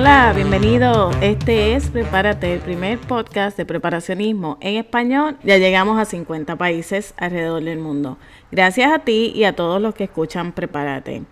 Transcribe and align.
Hola, 0.00 0.32
bienvenido. 0.34 1.10
Este 1.20 1.74
es 1.74 1.90
Prepárate, 1.90 2.54
el 2.54 2.60
primer 2.60 2.98
podcast 2.98 3.54
de 3.58 3.66
preparacionismo 3.66 4.56
en 4.62 4.76
español. 4.76 5.36
Ya 5.44 5.58
llegamos 5.58 6.00
a 6.00 6.06
50 6.06 6.56
países 6.56 7.12
alrededor 7.18 7.62
del 7.62 7.80
mundo. 7.80 8.16
Gracias 8.50 8.90
a 8.90 9.00
ti 9.00 9.30
y 9.34 9.44
a 9.44 9.54
todos 9.54 9.78
los 9.78 9.94
que 9.94 10.04
escuchan 10.04 10.52
Prepárate. 10.52 11.24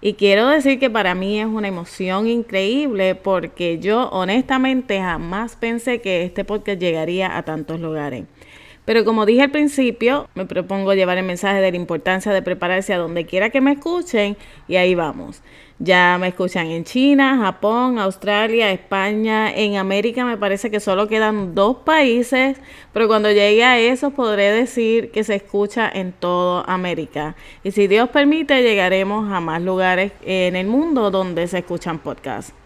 Y 0.00 0.12
quiero 0.14 0.46
decir 0.46 0.78
que 0.78 0.88
para 0.88 1.16
mí 1.16 1.40
es 1.40 1.46
una 1.46 1.66
emoción 1.66 2.28
increíble 2.28 3.16
porque 3.16 3.80
yo 3.80 4.08
honestamente 4.10 5.00
jamás 5.00 5.56
pensé 5.56 6.00
que 6.00 6.22
este 6.22 6.44
podcast 6.44 6.78
llegaría 6.78 7.36
a 7.36 7.42
tantos 7.42 7.80
lugares. 7.80 8.26
Pero 8.84 9.04
como 9.04 9.26
dije 9.26 9.42
al 9.42 9.50
principio, 9.50 10.28
me 10.34 10.44
propongo 10.44 10.92
llevar 10.92 11.16
el 11.16 11.24
mensaje 11.24 11.60
de 11.60 11.70
la 11.70 11.76
importancia 11.76 12.32
de 12.32 12.42
prepararse 12.42 12.92
a 12.92 12.98
donde 12.98 13.26
quiera 13.26 13.50
que 13.50 13.60
me 13.60 13.72
escuchen 13.72 14.36
y 14.66 14.76
ahí 14.76 14.96
vamos. 14.96 15.42
Ya 15.78 16.16
me 16.20 16.28
escuchan 16.28 16.66
en 16.66 16.84
China, 16.84 17.38
Japón, 17.38 17.98
Australia, 17.98 18.70
España, 18.70 19.52
en 19.52 19.76
América 19.76 20.24
me 20.24 20.36
parece 20.36 20.70
que 20.70 20.80
solo 20.80 21.08
quedan 21.08 21.54
dos 21.54 21.78
países, 21.78 22.58
pero 22.92 23.08
cuando 23.08 23.30
llegue 23.30 23.64
a 23.64 23.78
eso 23.78 24.10
podré 24.10 24.50
decir 24.52 25.10
que 25.10 25.24
se 25.24 25.36
escucha 25.36 25.90
en 25.92 26.12
toda 26.12 26.62
América. 26.64 27.36
Y 27.64 27.70
si 27.72 27.86
Dios 27.86 28.08
permite, 28.10 28.62
llegaremos 28.62 29.32
a 29.32 29.40
más 29.40 29.62
lugares 29.62 30.12
en 30.24 30.56
el 30.56 30.66
mundo 30.66 31.10
donde 31.10 31.46
se 31.46 31.58
escuchan 31.58 31.98
podcasts. 31.98 32.61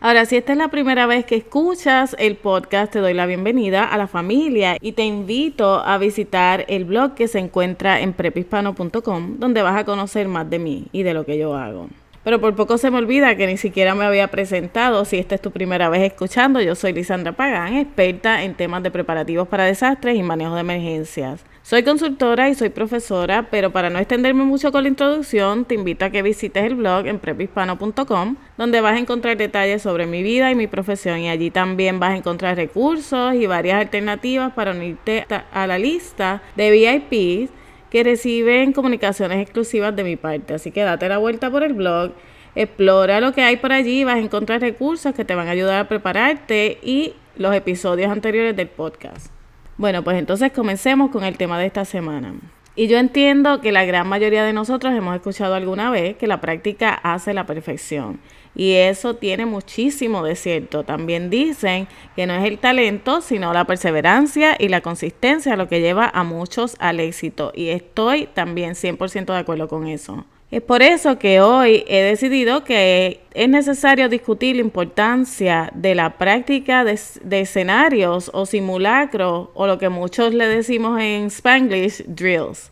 Ahora, 0.00 0.26
si 0.26 0.36
esta 0.36 0.52
es 0.52 0.58
la 0.58 0.68
primera 0.68 1.06
vez 1.06 1.24
que 1.24 1.34
escuchas 1.34 2.14
el 2.20 2.36
podcast, 2.36 2.92
te 2.92 3.00
doy 3.00 3.14
la 3.14 3.26
bienvenida 3.26 3.84
a 3.84 3.98
la 3.98 4.06
familia 4.06 4.76
y 4.80 4.92
te 4.92 5.04
invito 5.04 5.80
a 5.84 5.98
visitar 5.98 6.64
el 6.68 6.84
blog 6.84 7.14
que 7.14 7.26
se 7.26 7.40
encuentra 7.40 8.00
en 8.00 8.12
prepispano.com, 8.12 9.38
donde 9.40 9.62
vas 9.62 9.76
a 9.76 9.84
conocer 9.84 10.28
más 10.28 10.48
de 10.48 10.60
mí 10.60 10.86
y 10.92 11.02
de 11.02 11.14
lo 11.14 11.26
que 11.26 11.36
yo 11.36 11.56
hago. 11.56 11.88
Pero 12.24 12.40
por 12.40 12.54
poco 12.54 12.78
se 12.78 12.90
me 12.90 12.98
olvida 12.98 13.36
que 13.36 13.46
ni 13.46 13.56
siquiera 13.56 13.94
me 13.94 14.04
había 14.04 14.28
presentado. 14.28 15.04
Si 15.04 15.16
esta 15.18 15.34
es 15.34 15.40
tu 15.40 15.50
primera 15.50 15.88
vez 15.88 16.02
escuchando, 16.02 16.60
yo 16.60 16.74
soy 16.74 16.92
Lisandra 16.92 17.32
Pagán, 17.32 17.76
experta 17.76 18.42
en 18.42 18.54
temas 18.54 18.82
de 18.82 18.90
preparativos 18.90 19.48
para 19.48 19.64
desastres 19.64 20.16
y 20.16 20.22
manejo 20.22 20.54
de 20.54 20.60
emergencias. 20.60 21.44
Soy 21.68 21.82
consultora 21.82 22.48
y 22.48 22.54
soy 22.54 22.70
profesora, 22.70 23.48
pero 23.50 23.70
para 23.70 23.90
no 23.90 23.98
extenderme 23.98 24.42
mucho 24.42 24.72
con 24.72 24.84
la 24.84 24.88
introducción, 24.88 25.66
te 25.66 25.74
invito 25.74 26.06
a 26.06 26.10
que 26.10 26.22
visites 26.22 26.64
el 26.64 26.76
blog 26.76 27.06
en 27.06 27.18
prepispano.com, 27.18 28.36
donde 28.56 28.80
vas 28.80 28.94
a 28.94 28.98
encontrar 28.98 29.36
detalles 29.36 29.82
sobre 29.82 30.06
mi 30.06 30.22
vida 30.22 30.50
y 30.50 30.54
mi 30.54 30.66
profesión 30.66 31.18
y 31.18 31.28
allí 31.28 31.50
también 31.50 32.00
vas 32.00 32.12
a 32.12 32.16
encontrar 32.16 32.56
recursos 32.56 33.34
y 33.34 33.46
varias 33.46 33.82
alternativas 33.82 34.54
para 34.54 34.70
unirte 34.70 35.26
a 35.52 35.66
la 35.66 35.78
lista 35.78 36.40
de 36.56 36.70
VIPs 36.70 37.57
que 37.90 38.04
reciben 38.04 38.72
comunicaciones 38.72 39.40
exclusivas 39.40 39.94
de 39.94 40.04
mi 40.04 40.16
parte. 40.16 40.54
Así 40.54 40.70
que 40.70 40.82
date 40.82 41.08
la 41.08 41.18
vuelta 41.18 41.50
por 41.50 41.62
el 41.62 41.72
blog, 41.72 42.12
explora 42.54 43.20
lo 43.20 43.32
que 43.32 43.42
hay 43.42 43.56
por 43.56 43.72
allí, 43.72 44.04
vas 44.04 44.16
a 44.16 44.20
encontrar 44.20 44.60
recursos 44.60 45.14
que 45.14 45.24
te 45.24 45.34
van 45.34 45.48
a 45.48 45.52
ayudar 45.52 45.80
a 45.80 45.88
prepararte 45.88 46.78
y 46.82 47.14
los 47.36 47.54
episodios 47.54 48.10
anteriores 48.10 48.56
del 48.56 48.68
podcast. 48.68 49.32
Bueno, 49.76 50.02
pues 50.02 50.18
entonces 50.18 50.52
comencemos 50.52 51.10
con 51.10 51.24
el 51.24 51.36
tema 51.36 51.58
de 51.58 51.66
esta 51.66 51.84
semana. 51.84 52.34
Y 52.78 52.86
yo 52.86 52.96
entiendo 52.98 53.60
que 53.60 53.72
la 53.72 53.84
gran 53.84 54.08
mayoría 54.08 54.44
de 54.44 54.52
nosotros 54.52 54.94
hemos 54.94 55.16
escuchado 55.16 55.56
alguna 55.56 55.90
vez 55.90 56.16
que 56.16 56.28
la 56.28 56.40
práctica 56.40 56.94
hace 56.94 57.34
la 57.34 57.44
perfección. 57.44 58.20
Y 58.54 58.74
eso 58.74 59.16
tiene 59.16 59.46
muchísimo 59.46 60.22
de 60.22 60.36
cierto. 60.36 60.84
También 60.84 61.28
dicen 61.28 61.88
que 62.14 62.28
no 62.28 62.34
es 62.34 62.44
el 62.44 62.56
talento, 62.60 63.20
sino 63.20 63.52
la 63.52 63.64
perseverancia 63.64 64.54
y 64.56 64.68
la 64.68 64.80
consistencia 64.80 65.56
lo 65.56 65.66
que 65.66 65.80
lleva 65.80 66.08
a 66.14 66.22
muchos 66.22 66.76
al 66.78 67.00
éxito. 67.00 67.50
Y 67.52 67.70
estoy 67.70 68.28
también 68.32 68.74
100% 68.74 69.24
de 69.24 69.38
acuerdo 69.38 69.66
con 69.66 69.88
eso. 69.88 70.24
Es 70.50 70.62
por 70.62 70.80
eso 70.80 71.18
que 71.18 71.42
hoy 71.42 71.84
he 71.88 72.00
decidido 72.02 72.64
que 72.64 73.20
es 73.34 73.48
necesario 73.50 74.08
discutir 74.08 74.56
la 74.56 74.62
importancia 74.62 75.70
de 75.74 75.94
la 75.94 76.16
práctica 76.16 76.84
de, 76.84 77.40
escenarios 77.40 78.30
o 78.32 78.46
simulacros 78.46 79.50
o 79.52 79.66
lo 79.66 79.76
que 79.78 79.90
muchos 79.90 80.32
le 80.32 80.46
decimos 80.46 80.98
en 81.02 81.26
Spanglish, 81.26 82.02
drills. 82.06 82.70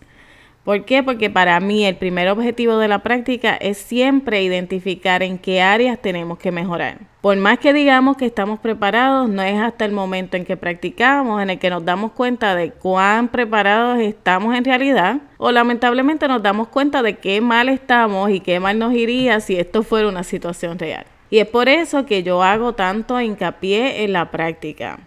¿Por 0.66 0.84
qué? 0.84 1.04
Porque 1.04 1.31
para 1.31 1.60
mí 1.60 1.84
el 1.84 1.94
primer 1.94 2.28
objetivo 2.28 2.77
de 2.78 2.88
la 2.88 2.99
práctica 2.99 3.54
es 3.54 3.78
siempre 3.78 4.43
identificar 4.43 5.22
en 5.22 5.38
qué 5.38 5.62
áreas 5.62 5.97
tenemos 6.03 6.41
que 6.41 6.50
mejorar. 6.50 6.99
Por 7.21 7.37
más 7.37 7.60
que 7.60 7.72
digamos 7.72 8.16
que 8.16 8.27
estamos 8.27 8.59
preparados, 8.59 9.28
no 9.28 9.43
es 9.43 9.60
hasta 9.60 9.84
el 9.84 9.93
momento 9.93 10.37
en 10.37 10.44
que 10.44 10.56
practicamos 10.56 11.41
en 11.41 11.50
el 11.50 11.60
que 11.60 11.71
nos 11.71 11.84
damos 11.84 12.10
cuenta 12.10 12.56
de 12.56 12.72
cuán 12.72 13.28
preparados 13.28 14.00
estamos 14.00 14.56
en 14.56 14.65
realidad 14.65 15.19
o 15.37 15.53
lamentablemente 15.53 16.26
nos 16.26 16.43
damos 16.43 16.66
cuenta 16.66 17.00
de 17.00 17.15
qué 17.15 17.41
mal 17.41 17.69
estamos 17.69 18.31
y 18.31 18.41
qué 18.41 18.59
mal 18.59 18.76
nos 18.76 18.93
iría 18.93 19.38
si 19.38 19.55
esto 19.55 19.84
fuera 19.84 20.09
una 20.09 20.25
situación 20.25 20.81
real. 20.81 21.06
Y 21.31 21.38
es 21.38 21.47
por 21.47 21.69
eso 21.69 22.06
que 22.06 22.25
yo 22.25 22.43
hago 22.43 22.72
tanto 22.72 23.21
hincapié 23.21 24.03
en 24.03 24.12
la 24.12 24.32
práctica. 24.32 24.99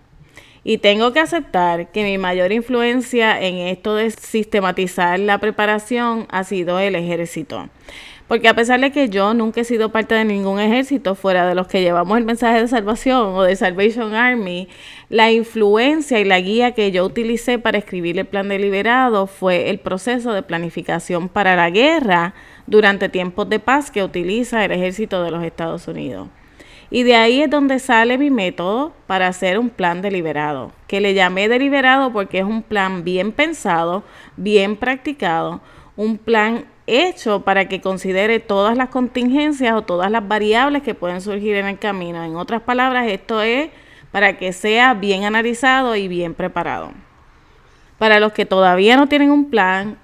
Y 0.64 0.80
tengo 0.80 1.14
que 1.14 1.20
aceptar 1.20 1.92
que 1.92 2.04
mi 2.04 2.18
mayor 2.18 2.52
influencia 2.52 3.40
en 3.42 3.56
esto 3.56 3.96
de 3.96 4.12
sistematizar 4.12 5.20
la 5.20 5.38
preparación 5.38 6.28
ha 6.30 6.44
sido 6.44 6.80
el 6.80 6.96
ejército. 6.96 7.70
Porque 8.30 8.48
a 8.48 8.54
pesar 8.54 8.80
de 8.80 8.92
que 8.92 9.10
yo 9.10 9.34
nunca 9.34 9.62
he 9.62 9.64
sido 9.64 9.90
parte 9.90 10.14
de 10.14 10.24
ningún 10.24 10.60
ejército 10.60 11.16
fuera 11.16 11.48
de 11.48 11.56
los 11.56 11.66
que 11.66 11.82
llevamos 11.82 12.16
el 12.16 12.26
mensaje 12.26 12.62
de 12.62 12.68
salvación 12.68 13.34
o 13.34 13.42
de 13.42 13.56
Salvation 13.56 14.14
Army, 14.14 14.68
la 15.10 15.32
influencia 15.32 16.20
y 16.20 16.26
la 16.26 16.40
guía 16.40 16.74
que 16.74 16.92
yo 16.92 17.06
utilicé 17.06 17.58
para 17.58 17.80
escribir 17.80 18.20
el 18.20 18.28
plan 18.28 18.48
deliberado 18.48 19.26
fue 19.26 19.72
el 19.72 19.80
proceso 19.80 20.32
de 20.32 20.44
planificación 20.44 21.28
para 21.28 21.56
la 21.56 21.72
guerra 21.72 22.36
durante 22.68 23.10
tiempos 23.10 23.50
de 23.50 23.60
paz 23.60 23.90
que 23.90 24.04
utiliza 24.04 24.64
el 24.64 24.74
ejército 24.74 25.24
de 25.24 25.32
los 25.32 25.44
Estados 25.44 25.88
Unidos. 25.88 26.28
Y 26.92 27.04
de 27.04 27.16
ahí 27.16 27.42
es 27.42 27.50
donde 27.50 27.80
sale 27.80 28.18
mi 28.18 28.32
método 28.32 28.94
para 29.06 29.28
hacer 29.28 29.60
un 29.60 29.70
plan 29.70 30.02
deliberado, 30.02 30.72
que 30.88 31.02
le 31.02 31.14
llamé 31.14 31.48
deliberado 31.48 32.12
porque 32.12 32.40
es 32.40 32.46
un 32.46 32.64
plan 32.64 33.04
bien 33.04 33.32
pensado, 33.32 34.04
bien 34.38 34.76
practicado, 34.76 35.62
un 35.96 36.18
plan 36.18 36.66
hecho 36.88 37.42
para 37.42 37.68
que 37.70 37.82
considere 37.82 38.40
todas 38.40 38.76
las 38.76 38.90
contingencias 38.90 39.76
o 39.76 39.84
todas 39.84 40.10
las 40.10 40.28
variables 40.28 40.82
que 40.82 40.96
pueden 40.96 41.22
surgir 41.22 41.56
en 41.56 41.68
el 41.68 41.78
camino. 41.78 42.24
En 42.24 42.36
otras 42.36 42.64
palabras, 42.64 43.08
esto 43.08 43.42
es 43.42 43.70
para 44.12 44.38
que 44.38 44.52
sea 44.52 44.96
bien 44.96 45.24
analizado 45.24 45.96
y 45.96 46.08
bien 46.08 46.34
preparado. 46.34 46.92
Para 48.00 48.20
los 48.20 48.34
que 48.34 48.46
todavía 48.46 48.98
no 48.98 49.08
tienen 49.08 49.30
un 49.30 49.52
plan, 49.52 50.00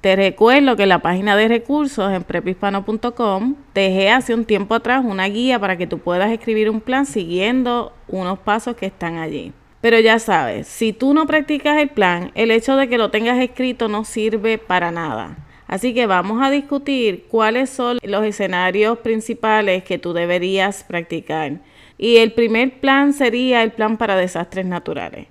te 0.00 0.16
recuerdo 0.16 0.76
que 0.76 0.84
en 0.84 0.88
la 0.88 1.00
página 1.00 1.36
de 1.36 1.48
recursos 1.48 2.12
en 2.12 2.24
prepispano.com 2.24 3.56
dejé 3.74 4.10
hace 4.10 4.34
un 4.34 4.44
tiempo 4.44 4.74
atrás 4.74 5.04
una 5.04 5.26
guía 5.26 5.58
para 5.58 5.76
que 5.76 5.86
tú 5.86 5.98
puedas 5.98 6.30
escribir 6.30 6.70
un 6.70 6.80
plan 6.80 7.06
siguiendo 7.06 7.92
unos 8.08 8.38
pasos 8.38 8.76
que 8.76 8.86
están 8.86 9.18
allí. 9.18 9.52
Pero 9.80 9.98
ya 9.98 10.18
sabes, 10.18 10.66
si 10.66 10.92
tú 10.92 11.14
no 11.14 11.26
practicas 11.26 11.78
el 11.78 11.88
plan, 11.88 12.32
el 12.34 12.50
hecho 12.50 12.76
de 12.76 12.88
que 12.88 12.98
lo 12.98 13.10
tengas 13.10 13.38
escrito 13.38 13.88
no 13.88 14.04
sirve 14.04 14.58
para 14.58 14.90
nada. 14.90 15.36
Así 15.66 15.94
que 15.94 16.06
vamos 16.06 16.42
a 16.42 16.50
discutir 16.50 17.26
cuáles 17.28 17.70
son 17.70 17.98
los 18.02 18.24
escenarios 18.24 18.98
principales 18.98 19.84
que 19.84 19.98
tú 19.98 20.12
deberías 20.12 20.84
practicar. 20.84 21.60
Y 21.96 22.16
el 22.16 22.32
primer 22.32 22.80
plan 22.80 23.12
sería 23.12 23.62
el 23.62 23.72
plan 23.72 23.96
para 23.96 24.16
desastres 24.16 24.66
naturales. 24.66 25.28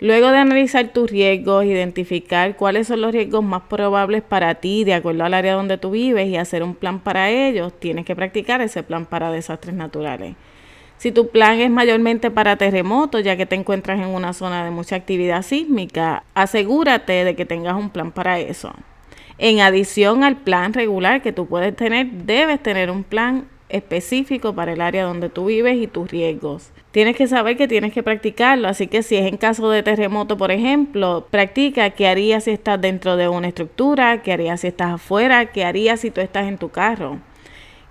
Luego 0.00 0.30
de 0.30 0.38
analizar 0.38 0.88
tus 0.88 1.10
riesgos, 1.10 1.64
identificar 1.64 2.56
cuáles 2.56 2.88
son 2.88 3.00
los 3.00 3.12
riesgos 3.12 3.44
más 3.44 3.62
probables 3.62 4.22
para 4.22 4.56
ti 4.56 4.84
de 4.84 4.94
acuerdo 4.94 5.24
al 5.24 5.34
área 5.34 5.54
donde 5.54 5.78
tú 5.78 5.90
vives 5.90 6.28
y 6.28 6.36
hacer 6.36 6.62
un 6.62 6.74
plan 6.74 6.98
para 6.98 7.30
ellos, 7.30 7.72
tienes 7.78 8.04
que 8.04 8.16
practicar 8.16 8.60
ese 8.60 8.82
plan 8.82 9.06
para 9.06 9.30
desastres 9.30 9.74
naturales. 9.74 10.34
Si 10.96 11.12
tu 11.12 11.28
plan 11.28 11.60
es 11.60 11.70
mayormente 11.70 12.30
para 12.30 12.56
terremotos, 12.56 13.22
ya 13.22 13.36
que 13.36 13.46
te 13.46 13.56
encuentras 13.56 14.00
en 14.00 14.08
una 14.08 14.32
zona 14.32 14.64
de 14.64 14.70
mucha 14.70 14.96
actividad 14.96 15.42
sísmica, 15.42 16.24
asegúrate 16.34 17.24
de 17.24 17.36
que 17.36 17.44
tengas 17.44 17.74
un 17.76 17.90
plan 17.90 18.10
para 18.10 18.40
eso. 18.40 18.72
En 19.38 19.60
adición 19.60 20.24
al 20.24 20.36
plan 20.36 20.72
regular 20.72 21.22
que 21.22 21.32
tú 21.32 21.46
puedes 21.46 21.74
tener, 21.74 22.10
debes 22.10 22.62
tener 22.62 22.90
un 22.90 23.04
plan 23.04 23.46
específico 23.74 24.54
para 24.54 24.72
el 24.72 24.80
área 24.80 25.04
donde 25.04 25.28
tú 25.28 25.46
vives 25.46 25.76
y 25.76 25.86
tus 25.86 26.10
riesgos. 26.10 26.70
Tienes 26.92 27.16
que 27.16 27.26
saber 27.26 27.56
que 27.56 27.68
tienes 27.68 27.92
que 27.92 28.02
practicarlo, 28.02 28.68
así 28.68 28.86
que 28.86 29.02
si 29.02 29.16
es 29.16 29.26
en 29.26 29.36
caso 29.36 29.68
de 29.70 29.82
terremoto, 29.82 30.36
por 30.36 30.52
ejemplo, 30.52 31.26
practica 31.30 31.90
qué 31.90 32.06
harías 32.06 32.44
si 32.44 32.52
estás 32.52 32.80
dentro 32.80 33.16
de 33.16 33.28
una 33.28 33.48
estructura, 33.48 34.22
qué 34.22 34.32
harías 34.32 34.60
si 34.60 34.68
estás 34.68 34.92
afuera, 34.92 35.46
qué 35.46 35.64
harías 35.64 36.00
si 36.00 36.10
tú 36.10 36.20
estás 36.20 36.46
en 36.46 36.58
tu 36.58 36.68
carro. 36.68 37.18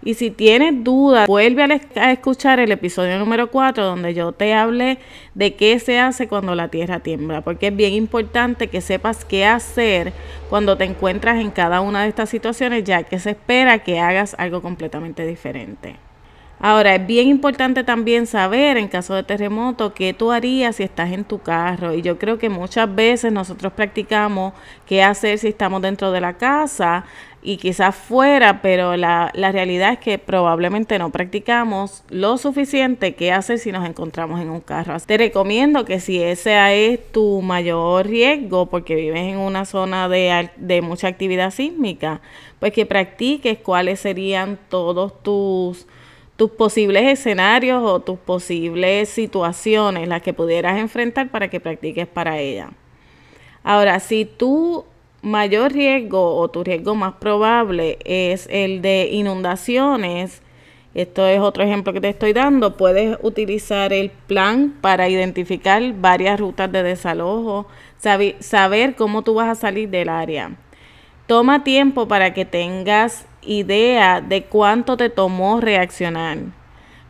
Y 0.05 0.15
si 0.15 0.31
tienes 0.31 0.83
dudas, 0.83 1.27
vuelve 1.27 1.63
a 1.95 2.11
escuchar 2.11 2.59
el 2.59 2.73
episodio 2.73 3.17
número 3.19 3.49
4 3.49 3.85
donde 3.85 4.13
yo 4.13 4.33
te 4.33 4.53
hablé 4.53 4.97
de 5.33 5.55
qué 5.55 5.79
se 5.79 5.97
hace 5.97 6.27
cuando 6.27 6.55
la 6.55 6.67
tierra 6.67 6.99
tiembla, 6.99 7.41
porque 7.41 7.67
es 7.67 7.75
bien 7.75 7.93
importante 7.93 8.67
que 8.67 8.81
sepas 8.81 9.23
qué 9.23 9.45
hacer 9.45 10.11
cuando 10.49 10.75
te 10.77 10.83
encuentras 10.83 11.39
en 11.39 11.51
cada 11.51 11.79
una 11.79 12.03
de 12.03 12.09
estas 12.09 12.29
situaciones, 12.29 12.83
ya 12.83 13.03
que 13.03 13.17
se 13.17 13.31
espera 13.31 13.79
que 13.79 13.99
hagas 13.99 14.35
algo 14.37 14.61
completamente 14.61 15.25
diferente. 15.25 15.95
Ahora, 16.59 16.95
es 16.95 17.05
bien 17.05 17.27
importante 17.27 17.83
también 17.83 18.25
saber 18.25 18.77
en 18.77 18.87
caso 18.87 19.15
de 19.15 19.23
terremoto 19.23 19.93
qué 19.93 20.13
tú 20.13 20.31
harías 20.31 20.77
si 20.77 20.83
estás 20.83 21.11
en 21.11 21.25
tu 21.25 21.39
carro. 21.39 21.93
Y 21.93 22.01
yo 22.01 22.17
creo 22.17 22.37
que 22.37 22.47
muchas 22.47 22.93
veces 22.95 23.33
nosotros 23.33 23.73
practicamos 23.73 24.53
qué 24.85 25.03
hacer 25.03 25.39
si 25.39 25.49
estamos 25.49 25.81
dentro 25.81 26.13
de 26.13 26.21
la 26.21 26.37
casa 26.37 27.03
y 27.43 27.57
quizás 27.57 27.93
fuera, 27.93 28.61
pero 28.61 28.95
la, 28.95 29.29
la 29.33 29.51
realidad 29.51 29.93
es 29.93 29.99
que 29.99 30.17
probablemente 30.17 30.97
no 30.97 31.11
practicamos 31.11 32.03
lo 32.09 32.37
suficiente 32.37 33.15
qué 33.15 33.33
hacer 33.33 33.59
si 33.59 33.71
nos 33.73 33.85
encontramos 33.85 34.39
en 34.39 34.49
un 34.49 34.61
carro. 34.61 34.97
Te 35.05 35.17
recomiendo 35.17 35.83
que 35.83 35.99
si 35.99 36.23
ese 36.23 36.93
es 36.93 37.11
tu 37.11 37.41
mayor 37.41 38.07
riesgo, 38.07 38.67
porque 38.67 38.95
vives 38.95 39.23
en 39.23 39.37
una 39.37 39.65
zona 39.65 40.07
de, 40.07 40.49
de 40.55 40.81
mucha 40.81 41.09
actividad 41.09 41.51
sísmica, 41.51 42.21
pues 42.59 42.71
que 42.71 42.85
practiques 42.85 43.57
cuáles 43.59 43.99
serían 43.99 44.57
todos 44.69 45.21
tus 45.21 45.85
tus 46.35 46.49
posibles 46.49 47.03
escenarios 47.03 47.83
o 47.83 47.99
tus 47.99 48.17
posibles 48.17 49.07
situaciones, 49.07 50.07
las 50.07 50.23
que 50.23 50.33
pudieras 50.33 50.79
enfrentar 50.79 51.29
para 51.29 51.47
que 51.47 51.59
practiques 51.59 52.07
para 52.07 52.39
ella. 52.39 52.71
Ahora, 53.63 53.99
si 53.99 54.25
tu 54.25 54.83
mayor 55.23 55.71
riesgo 55.71 56.35
o 56.35 56.49
tu 56.49 56.63
riesgo 56.63 56.93
más 56.93 57.13
probable 57.13 57.97
es 58.05 58.47
el 58.51 58.81
de 58.81 59.09
inundaciones, 59.11 60.43
esto 60.93 61.25
es 61.25 61.39
otro 61.39 61.63
ejemplo 61.63 61.91
que 61.93 62.01
te 62.01 62.09
estoy 62.09 62.33
dando, 62.33 62.77
puedes 62.77 63.17
utilizar 63.23 63.93
el 63.93 64.11
plan 64.11 64.75
para 64.81 65.09
identificar 65.09 65.81
varias 65.95 66.39
rutas 66.39 66.71
de 66.71 66.83
desalojo, 66.83 67.67
saber 67.97 68.95
cómo 68.95 69.23
tú 69.23 69.33
vas 69.35 69.49
a 69.49 69.59
salir 69.59 69.89
del 69.89 70.09
área. 70.09 70.51
Toma 71.25 71.63
tiempo 71.63 72.07
para 72.07 72.33
que 72.33 72.45
tengas 72.45 73.25
idea 73.41 74.21
de 74.21 74.43
cuánto 74.43 74.97
te 74.97 75.09
tomó 75.09 75.61
reaccionar. 75.61 76.37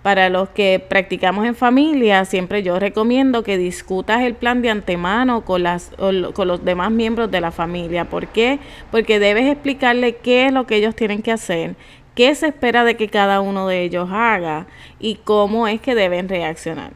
Para 0.04 0.30
los 0.30 0.50
que 0.50 0.86
practicamos 0.86 1.46
en 1.46 1.56
familia, 1.56 2.26
siempre 2.26 2.62
yo 2.62 2.78
recomiendo 2.78 3.42
que 3.42 3.58
discutas 3.58 4.22
el 4.22 4.36
plan 4.36 4.62
de 4.62 4.70
antemano 4.70 5.46
con, 5.46 5.64
las, 5.64 5.92
con 5.98 6.48
los 6.48 6.66
demás 6.66 6.92
miembros 6.92 7.32
de 7.32 7.40
la 7.40 7.52
familia. 7.52 8.04
¿Por 8.04 8.28
qué? 8.28 8.60
Porque 8.92 9.20
debes 9.20 9.50
explicarle 9.50 10.18
qué 10.18 10.48
es 10.48 10.52
lo 10.52 10.68
que 10.68 10.76
ellos 10.76 10.94
tienen 10.94 11.22
que 11.22 11.32
hacer, 11.32 11.78
qué 12.16 12.36
se 12.36 12.48
espera 12.48 12.84
de 12.84 12.98
que 12.98 13.08
cada 13.08 13.40
uno 13.40 13.66
de 13.66 13.82
ellos 13.84 14.10
haga 14.12 14.68
y 15.00 15.16
cómo 15.24 15.70
es 15.70 15.80
que 15.80 15.96
deben 15.96 16.28
reaccionar. 16.28 16.92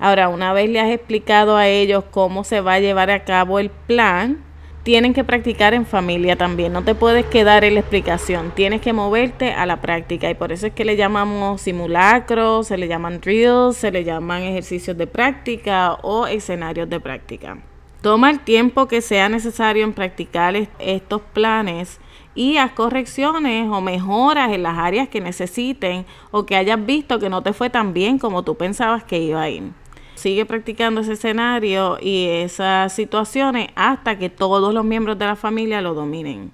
Ahora, 0.00 0.28
una 0.28 0.52
vez 0.52 0.68
le 0.68 0.80
has 0.80 0.90
explicado 0.90 1.56
a 1.56 1.68
ellos 1.68 2.02
cómo 2.10 2.42
se 2.42 2.60
va 2.60 2.74
a 2.74 2.80
llevar 2.80 3.12
a 3.12 3.22
cabo 3.22 3.60
el 3.60 3.70
plan, 3.70 4.42
tienen 4.84 5.14
que 5.14 5.24
practicar 5.24 5.72
en 5.72 5.86
familia 5.86 6.36
también. 6.36 6.72
No 6.72 6.84
te 6.84 6.94
puedes 6.94 7.24
quedar 7.26 7.64
en 7.64 7.74
la 7.74 7.80
explicación, 7.80 8.52
tienes 8.54 8.82
que 8.82 8.92
moverte 8.92 9.52
a 9.52 9.66
la 9.66 9.80
práctica 9.80 10.30
y 10.30 10.34
por 10.34 10.52
eso 10.52 10.66
es 10.66 10.74
que 10.74 10.84
le 10.84 10.96
llamamos 10.96 11.62
simulacros, 11.62 12.68
se 12.68 12.76
le 12.76 12.86
llaman 12.86 13.20
drills, 13.20 13.76
se 13.76 13.90
le 13.90 14.04
llaman 14.04 14.42
ejercicios 14.42 14.96
de 14.96 15.06
práctica 15.06 15.94
o 16.02 16.26
escenarios 16.26 16.88
de 16.88 17.00
práctica. 17.00 17.58
Toma 18.02 18.30
el 18.30 18.40
tiempo 18.40 18.86
que 18.86 19.00
sea 19.00 19.30
necesario 19.30 19.84
en 19.84 19.94
practicar 19.94 20.54
estos 20.78 21.22
planes 21.32 21.98
y 22.34 22.58
haz 22.58 22.72
correcciones 22.72 23.70
o 23.70 23.80
mejoras 23.80 24.52
en 24.52 24.62
las 24.62 24.76
áreas 24.76 25.08
que 25.08 25.22
necesiten 25.22 26.04
o 26.30 26.44
que 26.44 26.56
hayas 26.56 26.84
visto 26.84 27.18
que 27.18 27.30
no 27.30 27.42
te 27.42 27.54
fue 27.54 27.70
tan 27.70 27.94
bien 27.94 28.18
como 28.18 28.42
tú 28.42 28.56
pensabas 28.56 29.02
que 29.04 29.18
iba 29.18 29.40
a 29.40 29.48
ir 29.48 29.83
sigue 30.14 30.46
practicando 30.46 31.00
ese 31.00 31.14
escenario 31.14 31.98
y 32.00 32.26
esas 32.26 32.92
situaciones 32.92 33.68
hasta 33.74 34.18
que 34.18 34.30
todos 34.30 34.72
los 34.72 34.84
miembros 34.84 35.18
de 35.18 35.26
la 35.26 35.36
familia 35.36 35.80
lo 35.80 35.94
dominen. 35.94 36.52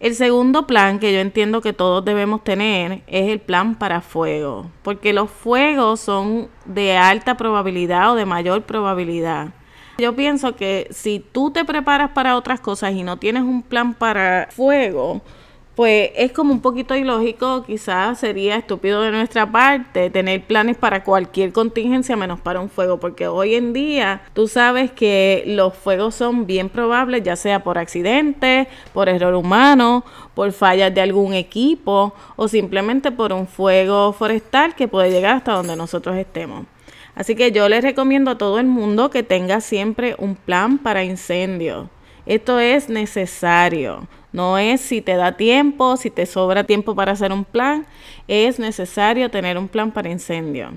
El 0.00 0.14
segundo 0.14 0.66
plan 0.66 1.00
que 1.00 1.12
yo 1.12 1.18
entiendo 1.18 1.60
que 1.60 1.72
todos 1.72 2.04
debemos 2.04 2.44
tener 2.44 3.02
es 3.08 3.30
el 3.30 3.40
plan 3.40 3.74
para 3.74 4.00
fuego, 4.00 4.70
porque 4.82 5.12
los 5.12 5.28
fuegos 5.28 5.98
son 5.98 6.48
de 6.66 6.96
alta 6.96 7.36
probabilidad 7.36 8.12
o 8.12 8.14
de 8.14 8.24
mayor 8.24 8.62
probabilidad. 8.62 9.48
Yo 9.98 10.14
pienso 10.14 10.54
que 10.54 10.86
si 10.92 11.18
tú 11.18 11.50
te 11.50 11.64
preparas 11.64 12.10
para 12.12 12.36
otras 12.36 12.60
cosas 12.60 12.92
y 12.92 13.02
no 13.02 13.16
tienes 13.16 13.42
un 13.42 13.62
plan 13.64 13.94
para 13.94 14.46
fuego, 14.52 15.20
pues 15.78 16.10
es 16.16 16.32
como 16.32 16.52
un 16.52 16.60
poquito 16.60 16.96
ilógico, 16.96 17.62
quizás 17.62 18.18
sería 18.18 18.56
estúpido 18.56 19.00
de 19.00 19.12
nuestra 19.12 19.52
parte 19.52 20.10
tener 20.10 20.42
planes 20.42 20.76
para 20.76 21.04
cualquier 21.04 21.52
contingencia 21.52 22.16
menos 22.16 22.40
para 22.40 22.58
un 22.58 22.68
fuego, 22.68 22.98
porque 22.98 23.28
hoy 23.28 23.54
en 23.54 23.72
día 23.72 24.22
tú 24.32 24.48
sabes 24.48 24.90
que 24.90 25.44
los 25.46 25.74
fuegos 25.74 26.16
son 26.16 26.46
bien 26.48 26.68
probables, 26.68 27.22
ya 27.22 27.36
sea 27.36 27.62
por 27.62 27.78
accidente, 27.78 28.66
por 28.92 29.08
error 29.08 29.34
humano, 29.34 30.04
por 30.34 30.50
fallas 30.50 30.92
de 30.92 31.00
algún 31.00 31.32
equipo 31.32 32.12
o 32.34 32.48
simplemente 32.48 33.12
por 33.12 33.32
un 33.32 33.46
fuego 33.46 34.12
forestal 34.12 34.74
que 34.74 34.88
puede 34.88 35.12
llegar 35.12 35.36
hasta 35.36 35.52
donde 35.52 35.76
nosotros 35.76 36.16
estemos. 36.16 36.66
Así 37.14 37.36
que 37.36 37.52
yo 37.52 37.68
les 37.68 37.84
recomiendo 37.84 38.32
a 38.32 38.38
todo 38.38 38.58
el 38.58 38.66
mundo 38.66 39.10
que 39.10 39.22
tenga 39.22 39.60
siempre 39.60 40.16
un 40.18 40.34
plan 40.34 40.78
para 40.78 41.04
incendios. 41.04 41.86
Esto 42.26 42.58
es 42.58 42.88
necesario. 42.88 44.08
No 44.32 44.58
es 44.58 44.80
si 44.80 45.00
te 45.00 45.16
da 45.16 45.32
tiempo, 45.32 45.96
si 45.96 46.10
te 46.10 46.26
sobra 46.26 46.64
tiempo 46.64 46.94
para 46.94 47.12
hacer 47.12 47.32
un 47.32 47.44
plan, 47.44 47.86
es 48.26 48.58
necesario 48.58 49.30
tener 49.30 49.56
un 49.56 49.68
plan 49.68 49.90
para 49.90 50.10
incendio. 50.10 50.72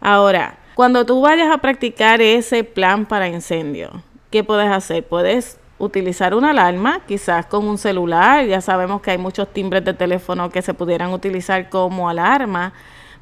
Ahora, 0.00 0.58
cuando 0.74 1.06
tú 1.06 1.22
vayas 1.22 1.50
a 1.50 1.58
practicar 1.58 2.20
ese 2.20 2.62
plan 2.62 3.06
para 3.06 3.28
incendio, 3.28 4.02
¿qué 4.30 4.44
puedes 4.44 4.70
hacer? 4.70 5.04
Puedes 5.06 5.58
utilizar 5.78 6.34
una 6.34 6.50
alarma, 6.50 7.00
quizás 7.06 7.46
con 7.46 7.66
un 7.66 7.78
celular, 7.78 8.46
ya 8.46 8.60
sabemos 8.60 9.00
que 9.00 9.12
hay 9.12 9.18
muchos 9.18 9.52
timbres 9.52 9.84
de 9.84 9.94
teléfono 9.94 10.50
que 10.50 10.62
se 10.62 10.74
pudieran 10.74 11.12
utilizar 11.12 11.68
como 11.70 12.08
alarma, 12.08 12.72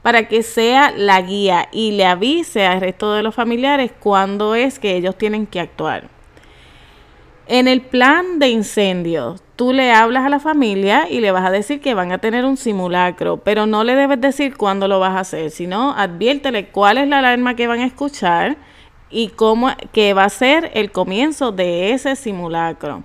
para 0.03 0.29
que 0.29 0.43
sea 0.43 0.91
la 0.91 1.21
guía 1.23 1.69
y 1.73 1.93
le 1.93 2.05
avise 2.05 2.67
al 2.67 2.81
resto 2.81 3.15
de 3.15 3.23
los 3.23 3.35
familiares 3.35 3.91
cuándo 3.99 4.55
es 4.55 4.79
que 4.79 4.97
ellos 4.97 5.17
tienen 5.17 5.47
que 5.47 5.61
actuar. 5.61 6.14
En 7.47 7.69
el 7.69 7.83
plan 7.83 8.39
de 8.39 8.49
incendio, 8.49 9.37
tú 9.55 9.75
le 9.75 9.93
hablas 9.93 10.25
a 10.25 10.31
la 10.31 10.41
familia 10.41 11.07
y 11.11 11.21
le 11.21 11.31
vas 11.31 11.45
a 11.45 11.51
decir 11.51 11.83
que 11.83 11.93
van 11.93 12.11
a 12.11 12.17
tener 12.17 12.47
un 12.47 12.57
simulacro, 12.57 13.37
pero 13.37 13.67
no 13.67 13.85
le 13.85 13.95
debes 13.95 14.19
decir 14.19 14.57
cuándo 14.57 14.89
lo 14.89 14.99
vas 14.99 15.15
a 15.15 15.21
hacer, 15.21 15.51
sino 15.51 15.93
adviértele 15.93 16.69
cuál 16.69 16.97
es 16.97 17.07
la 17.07 17.19
alarma 17.19 17.55
que 17.55 17.67
van 17.67 17.81
a 17.81 17.87
escuchar 17.87 18.57
y 19.11 19.29
cómo 19.29 19.69
que 19.93 20.15
va 20.15 20.25
a 20.25 20.31
ser 20.31 20.71
el 20.73 20.91
comienzo 20.91 21.53
de 21.53 21.93
ese 21.93 22.17
simulacro. 22.17 23.03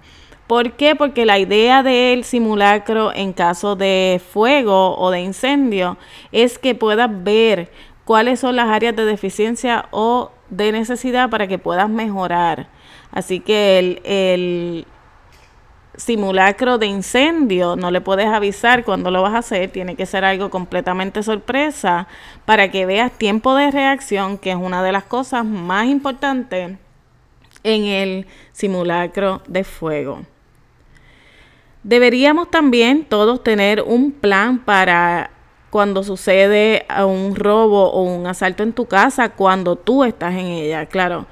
¿Por 0.47 0.71
qué? 0.71 0.95
Porque 0.95 1.25
la 1.25 1.37
idea 1.37 1.83
del 1.83 2.23
simulacro 2.23 3.13
en 3.13 3.33
caso 3.33 3.75
de 3.75 4.21
fuego 4.31 4.97
o 4.97 5.11
de 5.11 5.19
incendio 5.19 5.97
es 6.31 6.57
que 6.57 6.75
puedas 6.75 7.09
ver 7.25 7.73
cuáles 8.05 8.39
son 8.39 8.55
las 8.55 8.69
áreas 8.69 8.95
de 8.95 9.03
deficiencia 9.03 9.87
o 9.91 10.31
de 10.49 10.71
necesidad 10.71 11.29
para 11.29 11.47
que 11.47 11.59
puedas 11.59 11.89
mejorar. 11.89 12.78
Así 13.11 13.39
que 13.39 13.79
el, 14.03 14.85
simulacro 15.95 16.77
de 16.77 16.85
incendio 16.85 17.75
no 17.75 17.91
le 17.91 17.99
puedes 17.99 18.27
avisar 18.27 18.85
cuando 18.85 19.11
lo 19.11 19.21
vas 19.21 19.33
a 19.33 19.39
hacer, 19.39 19.69
tiene 19.69 19.95
que 19.95 20.05
ser 20.05 20.23
algo 20.23 20.49
completamente 20.49 21.23
sorpresa 21.23 22.07
para 22.45 22.71
que 22.71 22.85
veas 22.85 23.11
tiempo 23.11 23.53
de 23.55 23.69
reacción, 23.69 24.37
que 24.37 24.51
es 24.51 24.55
una 24.55 24.81
de 24.81 24.93
las 24.93 25.03
cosas 25.03 25.43
más 25.43 25.87
importantes 25.87 26.77
en 27.63 27.83
el 27.83 28.27
simulacro 28.53 29.41
de 29.47 29.65
fuego. 29.65 30.21
Deberíamos 31.83 32.49
también 32.49 33.03
todos 33.03 33.43
tener 33.43 33.81
un 33.81 34.11
plan 34.11 34.59
para 34.59 35.31
cuando 35.69 36.03
sucede 36.03 36.85
un 37.05 37.35
robo 37.35 37.91
o 37.91 38.03
un 38.03 38.25
asalto 38.27 38.63
en 38.63 38.73
tu 38.73 38.85
casa, 38.85 39.29
cuando 39.29 39.75
tú 39.75 40.03
estás 40.03 40.33
en 40.33 40.47
ella. 40.47 40.85
Claro, 40.87 41.25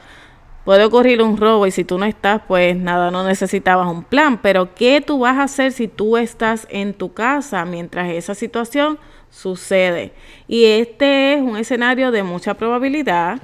puede 0.68 0.84
ocurrir 0.84 1.22
un 1.22 1.38
robo 1.38 1.66
y 1.66 1.72
si 1.72 1.86
tú 1.86 1.98
no 1.98 2.04
estás, 2.04 2.42
pues 2.46 2.76
nada, 2.76 3.10
no 3.10 3.24
necesitabas 3.24 3.88
un 3.88 4.04
plan. 4.04 4.38
Pero 4.42 4.76
¿qué 4.76 5.00
tú 5.00 5.20
vas 5.20 5.38
a 5.38 5.44
hacer 5.44 5.72
si 5.72 5.88
tú 5.88 6.18
estás 6.18 6.68
en 6.70 6.94
tu 6.94 7.14
casa 7.14 7.64
mientras 7.64 8.10
esa 8.10 8.36
situación 8.36 9.00
sucede? 9.30 10.12
Y 10.46 10.66
este 10.66 11.36
es 11.36 11.42
un 11.42 11.56
escenario 11.56 12.12
de 12.12 12.22
mucha 12.22 12.56
probabilidad 12.56 13.40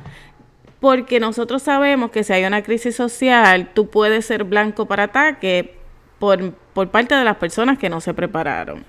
porque 0.82 1.22
nosotros 1.22 1.64
sabemos 1.64 2.12
que 2.12 2.26
si 2.26 2.34
hay 2.34 2.44
una 2.44 2.62
crisis 2.62 2.98
social, 2.98 3.70
tú 3.74 3.88
puedes 3.88 4.26
ser 4.26 4.44
blanco 4.44 4.86
para 4.86 5.04
ataque 5.04 5.78
por, 6.20 6.52
por 6.52 6.90
parte 6.90 7.16
de 7.16 7.24
las 7.24 7.38
personas 7.38 7.78
que 7.78 7.88
no 7.88 8.02
se 8.02 8.14
prepararon. 8.14 8.84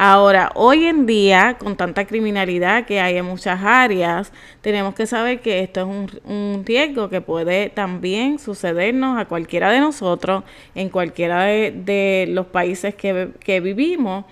Ahora, 0.00 0.52
hoy 0.54 0.84
en 0.84 1.06
día, 1.06 1.56
con 1.58 1.76
tanta 1.76 2.06
criminalidad 2.06 2.86
que 2.86 3.00
hay 3.00 3.16
en 3.16 3.24
muchas 3.24 3.60
áreas, 3.64 4.32
tenemos 4.60 4.94
que 4.94 5.08
saber 5.08 5.40
que 5.40 5.58
esto 5.58 5.80
es 5.80 5.86
un, 6.24 6.64
riesgo 6.64 7.08
que 7.08 7.20
puede 7.20 7.68
también 7.68 8.38
sucedernos 8.38 9.18
a 9.18 9.24
cualquiera 9.24 9.72
de 9.72 9.80
nosotros 9.80 10.44
en 10.76 10.88
cualquiera 10.88 11.42
de, 11.42 12.26
los 12.28 12.46
países 12.46 12.94
que, 12.94 13.30
que 13.40 13.58
vivimos, 13.58 14.24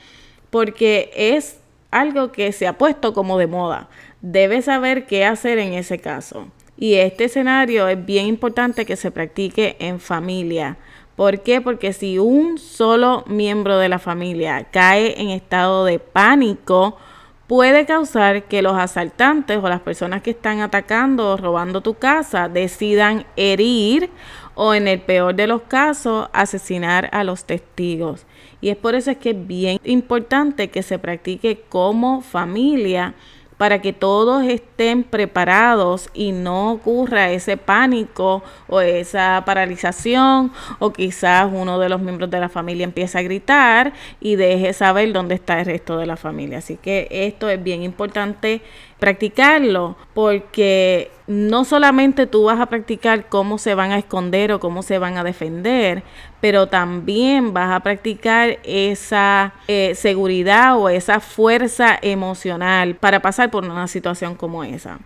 porque 0.51 1.11
es 1.17 1.59
algo 1.91 2.31
que 2.31 2.53
se 2.53 2.69
ha 2.69 2.79
puesto 2.79 3.13
como 3.13 3.37
de 3.37 3.49
moda. 3.49 3.89
Debes 4.21 4.67
saber 4.67 5.07
qué 5.07 5.25
hacer 5.25 5.59
en 5.59 5.73
ese 5.73 5.99
caso. 5.99 6.47
Y 6.79 6.95
este 6.95 7.25
escenario 7.25 7.89
es 7.89 8.07
bien 8.07 8.27
importante 8.27 8.87
que 8.87 8.95
se 8.95 9.11
practique 9.11 9.75
en 9.81 9.99
familia. 9.99 10.77
¿Por 11.17 11.41
qué? 11.41 11.63
Porque 11.63 11.95
si 11.95 12.19
un 12.19 12.59
solo 12.59 13.25
miembro 13.27 13.79
de 13.79 13.89
la 13.89 13.99
familia 13.99 14.69
cae 14.71 15.19
en 15.21 15.31
estado 15.31 15.87
de 15.87 15.99
pánico, 15.99 16.99
puede 17.47 17.87
causar 17.87 18.45
que 18.45 18.61
los 18.61 18.77
asaltantes 18.77 19.59
o 19.63 19.69
las 19.69 19.81
personas 19.81 20.21
que 20.21 20.33
están 20.33 20.61
atacando 20.61 21.31
o 21.33 21.37
robando 21.39 21.81
tu 21.81 21.95
casa 21.95 22.51
decidan 22.51 23.25
herir 23.37 24.11
o 24.55 24.75
en 24.75 24.89
el 24.89 25.01
peor 25.01 25.35
de 25.35 25.47
los 25.47 25.63
casos 25.63 26.29
asesinar 26.35 27.09
a 27.13 27.25
los 27.25 27.45
testigos. 27.45 28.27
Y 28.61 28.69
es 28.69 28.77
por 28.77 28.95
eso 28.95 29.11
es 29.11 29.17
que 29.17 29.31
es 29.31 29.47
bien 29.47 29.79
importante 29.85 30.69
que 30.69 30.83
se 30.83 30.99
practique 30.99 31.63
como 31.69 32.21
familia 32.21 33.15
para 33.57 33.81
que 33.81 33.93
todos 33.93 34.45
estén 34.45 35.03
preparados 35.03 36.11
y 36.15 36.33
no 36.33 36.73
ocurra 36.73 37.31
ese 37.31 37.57
pánico 37.57 38.43
o 38.69 38.81
esa 38.81 39.43
paralización 39.47 40.53
o 40.79 40.93
quizás 40.93 41.51
uno 41.53 41.79
de 41.79 41.89
los 41.89 42.01
miembros 42.01 42.31
de 42.31 42.41
la 42.41 42.49
familia 42.49 42.85
empiece 42.85 43.19
a 43.19 43.23
gritar 43.23 43.93
y 44.21 44.37
deje 44.37 44.73
saber 44.73 45.13
dónde 45.13 45.35
está 45.37 45.61
el 45.61 45.67
resto 45.67 45.97
de 45.97 46.07
la 46.07 46.17
familia. 46.17 46.59
Así 46.59 46.77
que 46.77 47.09
esto 47.11 47.49
es 47.49 47.63
bien 47.63 47.83
importante 47.83 48.61
practicarlo 48.99 49.97
porque 50.15 51.11
no 51.27 51.65
solamente 51.65 52.27
tú 52.27 52.45
vas 52.45 52.61
a 52.61 52.67
practicar 52.67 53.29
cómo 53.29 53.59
se 53.59 53.75
van 53.75 53.91
a 53.93 53.99
esconder 53.99 54.53
o 54.53 54.61
cómo 54.61 54.83
se 54.83 54.99
van 54.99 55.17
a 55.17 55.25
defender, 55.25 56.03
pero 56.41 56.69
también 56.69 57.53
vas 57.53 57.75
a 57.75 57.81
practicar 57.81 58.59
esa 58.63 59.55
eh, 59.67 59.95
seguridad 59.95 60.79
o 60.79 60.89
esa 60.89 61.21
fuerza 61.21 61.99
emocional 62.01 62.95
para 62.95 63.21
pasar 63.21 63.51
por 63.51 63.65
una 63.65 63.89
situación 63.89 64.37
como 64.37 64.63
esa. 64.63 65.01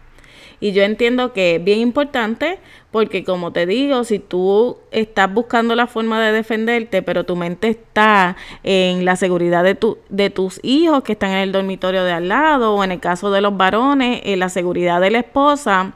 Y 0.63 0.73
yo 0.73 0.83
entiendo 0.83 1.33
que 1.33 1.57
es 1.57 1.65
bien 1.65 1.79
importante 1.79 2.59
porque 2.91 3.25
como 3.25 3.51
te 3.51 3.65
digo, 3.65 4.05
si 4.05 4.19
tú 4.19 4.77
estás 4.91 5.33
buscando 5.33 5.75
la 5.75 5.87
forma 5.87 6.21
de 6.21 6.33
defenderte, 6.33 7.01
pero 7.01 7.25
tu 7.25 7.35
mente 7.35 7.69
está 7.69 8.37
en 8.63 9.07
la 9.07 9.17
seguridad 9.17 9.65
de, 9.65 9.75
tu, 9.75 9.97
de 10.11 10.29
tus 10.29 10.61
hijos 10.63 11.03
que 11.03 11.13
están 11.13 11.31
en 11.31 11.39
el 11.39 11.53
dormitorio 11.53 12.05
de 12.05 12.13
al 12.13 12.29
lado 12.29 12.75
o 12.75 12.85
en 12.85 12.93
el 12.93 13.01
caso 13.01 13.31
de 13.31 13.41
los 13.41 13.57
varones, 13.57 14.21
en 14.25 14.39
la 14.39 14.51
seguridad 14.51 15.01
de 15.01 15.11
la 15.11 15.21
esposa, 15.21 15.95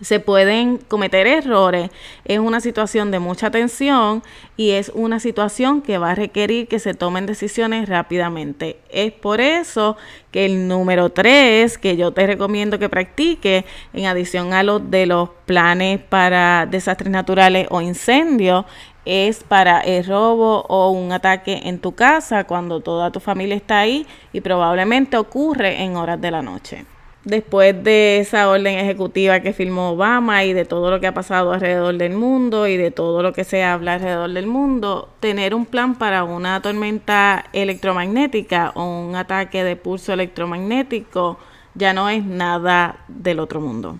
se 0.00 0.20
pueden 0.20 0.78
cometer 0.78 1.26
errores. 1.26 1.90
Es 2.24 2.38
una 2.38 2.60
situación 2.60 3.10
de 3.10 3.18
mucha 3.18 3.50
tensión 3.50 4.22
y 4.56 4.70
es 4.70 4.90
una 4.94 5.20
situación 5.20 5.82
que 5.82 5.98
va 5.98 6.10
a 6.10 6.14
requerir 6.14 6.68
que 6.68 6.78
se 6.78 6.94
tomen 6.94 7.26
decisiones 7.26 7.88
rápidamente. 7.88 8.78
Es 8.90 9.12
por 9.12 9.40
eso 9.40 9.96
que 10.30 10.46
el 10.46 10.68
número 10.68 11.10
3 11.10 11.78
que 11.78 11.96
yo 11.96 12.12
te 12.12 12.26
recomiendo 12.26 12.78
que 12.78 12.88
practique, 12.88 13.64
en 13.92 14.06
adición 14.06 14.52
a 14.52 14.62
los 14.62 14.90
de 14.90 15.06
los 15.06 15.30
planes 15.46 16.00
para 16.00 16.66
desastres 16.66 17.10
naturales 17.10 17.66
o 17.70 17.80
incendios, 17.80 18.64
es 19.04 19.42
para 19.42 19.80
el 19.80 20.04
robo 20.04 20.62
o 20.68 20.90
un 20.90 21.12
ataque 21.12 21.62
en 21.64 21.78
tu 21.78 21.94
casa 21.94 22.44
cuando 22.44 22.80
toda 22.80 23.10
tu 23.10 23.18
familia 23.18 23.56
está 23.56 23.80
ahí 23.80 24.06
y 24.32 24.40
probablemente 24.40 25.16
ocurre 25.16 25.82
en 25.82 25.96
horas 25.96 26.20
de 26.20 26.30
la 26.30 26.42
noche 26.42 26.84
después 27.24 27.82
de 27.84 28.20
esa 28.20 28.48
orden 28.48 28.78
ejecutiva 28.78 29.40
que 29.40 29.52
firmó 29.52 29.90
Obama 29.90 30.44
y 30.44 30.52
de 30.52 30.64
todo 30.64 30.90
lo 30.90 31.00
que 31.00 31.06
ha 31.06 31.14
pasado 31.14 31.52
alrededor 31.52 31.96
del 31.96 32.14
mundo 32.14 32.66
y 32.66 32.76
de 32.76 32.90
todo 32.90 33.22
lo 33.22 33.32
que 33.32 33.44
se 33.44 33.62
habla 33.62 33.94
alrededor 33.94 34.30
del 34.30 34.46
mundo, 34.46 35.08
tener 35.20 35.54
un 35.54 35.66
plan 35.66 35.96
para 35.96 36.24
una 36.24 36.60
tormenta 36.62 37.44
electromagnética 37.52 38.72
o 38.74 38.84
un 38.84 39.16
ataque 39.16 39.64
de 39.64 39.76
pulso 39.76 40.12
electromagnético 40.12 41.38
ya 41.74 41.92
no 41.92 42.08
es 42.08 42.24
nada 42.24 43.04
del 43.08 43.38
otro 43.38 43.60
mundo. 43.60 43.98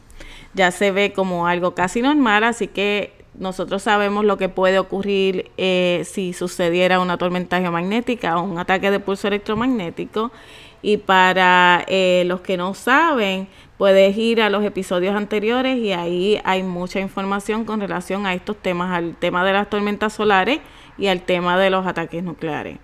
Ya 0.54 0.70
se 0.70 0.90
ve 0.90 1.12
como 1.12 1.46
algo 1.46 1.74
casi 1.74 2.02
normal, 2.02 2.42
así 2.42 2.66
que 2.66 3.12
nosotros 3.38 3.82
sabemos 3.82 4.24
lo 4.24 4.36
que 4.36 4.48
puede 4.48 4.78
ocurrir 4.78 5.50
eh, 5.56 6.02
si 6.04 6.32
sucediera 6.32 7.00
una 7.00 7.16
tormenta 7.16 7.60
geomagnética 7.60 8.36
o 8.36 8.42
un 8.42 8.58
ataque 8.58 8.90
de 8.90 8.98
pulso 8.98 9.28
electromagnético 9.28 10.32
y 10.82 10.96
para 10.96 11.84
eh, 11.88 12.24
los 12.26 12.40
que 12.40 12.56
no 12.56 12.74
saben, 12.74 13.48
puedes 13.76 14.16
ir 14.16 14.42
a 14.42 14.50
los 14.50 14.64
episodios 14.64 15.14
anteriores 15.14 15.78
y 15.78 15.92
ahí 15.92 16.40
hay 16.44 16.62
mucha 16.62 17.00
información 17.00 17.64
con 17.64 17.80
relación 17.80 18.26
a 18.26 18.34
estos 18.34 18.56
temas, 18.56 18.90
al 18.96 19.14
tema 19.16 19.44
de 19.44 19.52
las 19.52 19.68
tormentas 19.68 20.12
solares 20.12 20.60
y 20.98 21.06
al 21.08 21.22
tema 21.22 21.58
de 21.58 21.70
los 21.70 21.86
ataques 21.86 22.22
nucleares. 22.22 22.78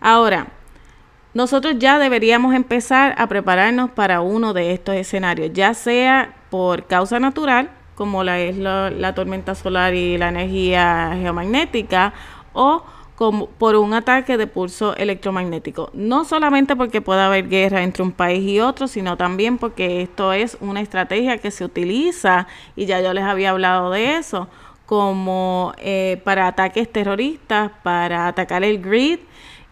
Ahora, 0.00 0.48
nosotros 1.34 1.74
ya 1.78 1.98
deberíamos 1.98 2.54
empezar 2.54 3.14
a 3.18 3.26
prepararnos 3.28 3.90
para 3.90 4.20
uno 4.20 4.54
de 4.54 4.72
estos 4.72 4.94
escenarios, 4.94 5.52
ya 5.52 5.74
sea 5.74 6.36
por 6.50 6.86
causa 6.86 7.20
natural, 7.20 7.70
como 7.94 8.24
la 8.24 8.38
es 8.38 8.56
la 8.56 9.14
tormenta 9.14 9.54
solar 9.54 9.94
y 9.94 10.16
la 10.18 10.28
energía 10.28 11.16
geomagnética, 11.20 12.14
o 12.52 12.82
como 13.18 13.48
por 13.48 13.74
un 13.74 13.94
ataque 13.94 14.36
de 14.36 14.46
pulso 14.46 14.94
electromagnético. 14.94 15.90
No 15.92 16.24
solamente 16.24 16.76
porque 16.76 17.00
pueda 17.00 17.26
haber 17.26 17.48
guerra 17.48 17.82
entre 17.82 18.04
un 18.04 18.12
país 18.12 18.48
y 18.48 18.60
otro, 18.60 18.86
sino 18.86 19.16
también 19.16 19.58
porque 19.58 20.02
esto 20.02 20.32
es 20.32 20.56
una 20.60 20.80
estrategia 20.80 21.38
que 21.38 21.50
se 21.50 21.64
utiliza, 21.64 22.46
y 22.76 22.86
ya 22.86 23.00
yo 23.00 23.12
les 23.12 23.24
había 23.24 23.50
hablado 23.50 23.90
de 23.90 24.18
eso, 24.18 24.46
como 24.86 25.72
eh, 25.78 26.20
para 26.22 26.46
ataques 26.46 26.92
terroristas, 26.92 27.72
para 27.82 28.28
atacar 28.28 28.62
el 28.62 28.80
grid 28.80 29.18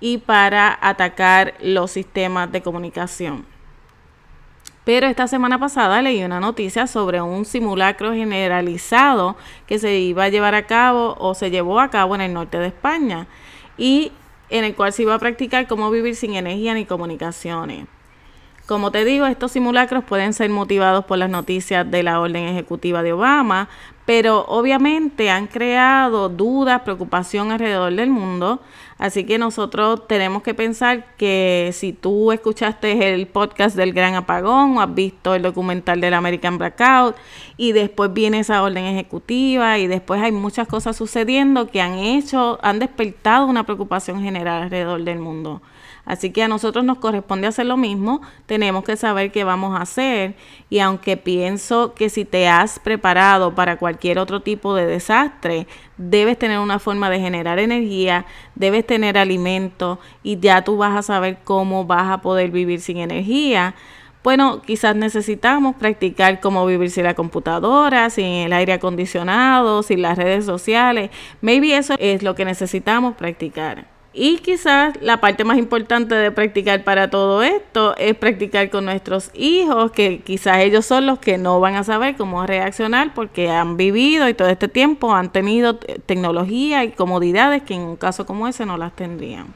y 0.01 0.19
para 0.19 0.77
atacar 0.83 1.55
los 1.61 1.93
sistemas 1.93 2.51
de 2.51 2.63
comunicación. 2.63 3.47
Pero 4.87 5.09
esta 5.09 5.27
semana 5.27 5.59
pasada 5.59 6.01
leí 6.01 6.23
una 6.23 6.39
noticia 6.39 6.87
sobre 6.87 7.21
un 7.21 7.45
simulacro 7.45 8.15
generalizado 8.15 9.35
que 9.67 9.81
se 9.81 9.99
iba 9.99 10.23
a 10.23 10.29
llevar 10.29 10.55
a 10.55 10.69
cabo 10.69 11.17
o 11.19 11.35
se 11.35 11.51
llevó 11.51 11.81
a 11.81 11.91
cabo 11.91 12.15
en 12.15 12.21
el 12.21 12.33
norte 12.33 12.57
de 12.61 12.69
España 12.69 13.27
y 13.77 14.13
en 14.49 14.63
el 14.63 14.77
cual 14.77 14.93
se 14.93 15.03
iba 15.03 15.13
a 15.13 15.19
practicar 15.19 15.67
cómo 15.67 15.91
vivir 15.91 16.15
sin 16.15 16.37
energía 16.37 16.73
ni 16.73 16.85
comunicaciones. 16.85 17.89
Como 18.67 18.91
te 18.91 19.05
digo, 19.05 19.27
estos 19.27 19.53
simulacros 19.53 20.03
pueden 20.03 20.33
ser 20.33 20.51
motivados 20.51 21.05
por 21.05 21.19
las 21.19 21.31
noticias 21.31 21.89
de 21.89 22.03
la 22.03 22.19
orden 22.19 22.49
ejecutiva 22.49 23.05
de 23.05 23.13
Obama, 23.13 23.69
pero 24.07 24.45
obviamente 24.49 25.31
han 25.31 25.47
creado 25.47 26.29
dudas, 26.29 26.81
preocupación 26.81 27.53
alrededor 27.53 27.95
del 27.95 28.11
mundo. 28.11 28.61
Así 28.99 29.23
que 29.23 29.39
nosotros 29.39 30.09
tenemos 30.09 30.43
que 30.43 30.53
pensar 30.53 31.15
que 31.17 31.71
si 31.75 31.93
tú 31.93 32.33
escuchaste 32.33 33.15
el 33.15 33.29
podcast 33.29 33.77
del 33.77 33.93
Gran 33.93 34.17
Apagón 34.17 34.79
o 34.79 34.81
has 34.81 34.93
visto 34.93 35.37
el 35.37 35.43
documental 35.43 36.01
del 36.01 36.15
American 36.15 36.59
Blackout 36.59 37.15
y 37.57 37.71
después 37.71 38.13
viene 38.13 38.41
esa 38.41 38.65
orden 38.65 38.85
ejecutiva 38.85 39.79
y 39.79 39.87
después 39.87 40.21
hay 40.21 40.33
muchas 40.33 40.67
cosas 40.67 40.97
sucediendo 40.97 41.69
que 41.69 41.81
han 41.81 41.95
hecho, 41.95 42.59
han 42.63 42.81
despertado 42.81 43.47
una 43.47 43.65
preocupación 43.65 44.23
general 44.23 44.65
alrededor 44.65 45.05
del 45.05 45.21
mundo. 45.21 45.63
Así 46.07 46.31
que 46.31 46.45
a 46.45 46.49
nosotros 46.49 46.85
nos 46.85 46.99
corresponde 46.99 47.49
hacer 47.49 47.67
lo 47.67 47.77
mismo, 47.77 48.23
tenemos 48.47 48.85
que 48.85 48.97
saber 48.97 49.33
qué 49.33 49.43
vamos 49.43 49.77
a 49.77 49.83
hacer 49.83 50.37
y 50.71 50.79
aunque 50.79 51.17
pienso 51.17 51.95
que 51.95 52.11
si 52.11 52.25
te 52.25 52.47
has 52.47 52.79
preparado 52.79 53.57
para 53.57 53.77
cualquier 53.77 54.21
otro 54.21 54.41
tipo 54.41 54.77
de 54.77 54.87
desastre, 54.87 55.67
debes 55.97 56.39
tener 56.39 56.61
una 56.61 56.79
forma 56.79 57.11
de 57.11 57.19
generar 57.19 57.59
energía, 57.59 58.25
debes 58.55 58.87
tener 58.87 59.19
alimento 59.19 59.99
y 60.23 60.39
ya 60.39 60.63
tú 60.63 60.77
vas 60.77 60.97
a 60.97 61.03
saber 61.03 61.39
cómo 61.43 61.85
vas 61.85 62.09
a 62.09 62.23
poder 62.23 62.53
vivir 62.53 62.81
sin 62.81 62.99
energía. 62.99 63.75
Bueno, 64.23 64.63
quizás 64.63 64.95
necesitamos 64.95 65.75
practicar 65.75 66.39
cómo 66.39 66.65
vivir 66.67 66.91
sin 66.91 67.03
la 67.03 67.15
computadora, 67.15 68.11
sin 68.11 68.27
el 68.27 68.53
aire 68.53 68.75
acondicionado, 68.75 69.83
sin 69.83 70.03
las 70.03 70.17
redes 70.17 70.45
sociales. 70.45 71.11
Maybe 71.41 71.77
eso 71.77 71.95
es 71.99 72.23
lo 72.23 72.37
que 72.37 72.45
necesitamos 72.45 73.17
practicar. 73.17 73.96
Y 74.19 74.39
quizás 74.39 74.95
la 75.03 75.21
parte 75.21 75.45
más 75.45 75.59
importante 75.59 76.15
de 76.15 76.31
practicar 76.31 76.83
para 76.85 77.11
todo 77.11 77.43
esto 77.43 77.95
es 77.99 78.17
practicar 78.17 78.71
con 78.71 78.87
nuestros 78.87 79.31
hijos, 79.35 79.93
que 79.93 80.21
quizás 80.21 80.61
ellos 80.61 80.87
son 80.87 81.05
los 81.05 81.19
que 81.19 81.37
no 81.37 81.61
van 81.61 81.75
a 81.75 81.85
saber 81.85 82.17
cómo 82.17 82.47
reaccionar 82.47 83.13
porque 83.13 83.51
han 83.51 83.77
vivido 83.77 84.27
y 84.27 84.33
todo 84.33 84.49
este 84.49 84.69
tiempo 84.69 85.15
han 85.15 85.31
tenido 85.31 85.77
tecnología 85.77 86.83
y 86.83 86.93
comodidades 86.93 87.63
que 87.63 87.75
en 87.75 87.83
un 87.83 87.97
caso 87.97 88.25
como 88.25 88.49
ese 88.49 88.65
no 88.65 88.79
las 88.79 88.97
tendrían. 88.97 89.49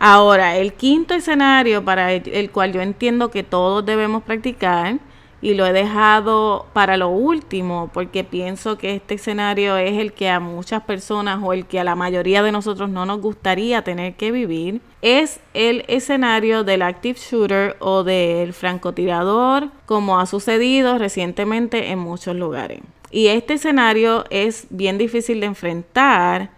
Ahora, 0.00 0.56
el 0.56 0.72
quinto 0.72 1.14
escenario 1.14 1.84
para 1.84 2.12
el, 2.12 2.50
cual 2.50 2.72
yo 2.72 2.80
entiendo 2.80 3.30
que 3.30 3.44
todos 3.44 3.86
debemos 3.86 4.24
practicar 4.24 4.98
y 5.40 5.54
lo 5.54 5.66
he 5.66 5.72
dejado 5.72 6.66
para 6.72 6.96
lo 6.96 7.08
último 7.10 7.90
porque 7.92 8.24
pienso 8.24 8.76
que 8.76 8.96
este 8.96 9.14
escenario 9.14 9.76
es 9.76 9.98
el 9.98 10.12
que 10.12 10.28
a 10.28 10.40
muchas 10.40 10.82
personas 10.82 11.40
o 11.42 11.52
el 11.52 11.66
que 11.66 11.78
a 11.78 11.84
la 11.84 11.94
mayoría 11.94 12.42
de 12.42 12.50
nosotros 12.50 12.90
no 12.90 13.06
nos 13.06 13.20
gustaría 13.20 13.82
tener 13.82 14.14
que 14.14 14.32
vivir, 14.32 14.80
es 15.00 15.40
el 15.54 15.84
escenario 15.86 16.64
del 16.64 16.82
active 16.82 17.18
shooter 17.18 17.76
o 17.78 18.02
del 18.02 18.52
francotirador 18.52 19.68
como 19.86 20.18
ha 20.18 20.26
sucedido 20.26 20.98
recientemente 20.98 21.90
en 21.90 22.00
muchos 22.00 22.34
lugares. 22.34 22.80
Y 23.10 23.28
este 23.28 23.54
escenario 23.54 24.24
es 24.30 24.66
bien 24.70 24.98
difícil 24.98 25.40
de 25.40 25.46
enfrentar 25.46 26.50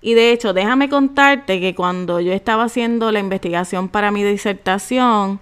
y 0.00 0.14
de 0.14 0.32
hecho 0.32 0.52
déjame 0.52 0.88
contarte 0.88 1.60
que 1.60 1.74
cuando 1.74 2.20
yo 2.20 2.32
estaba 2.32 2.64
haciendo 2.64 3.10
la 3.10 3.20
investigación 3.20 3.88
para 3.88 4.10
mi 4.10 4.22
disertación, 4.22 5.40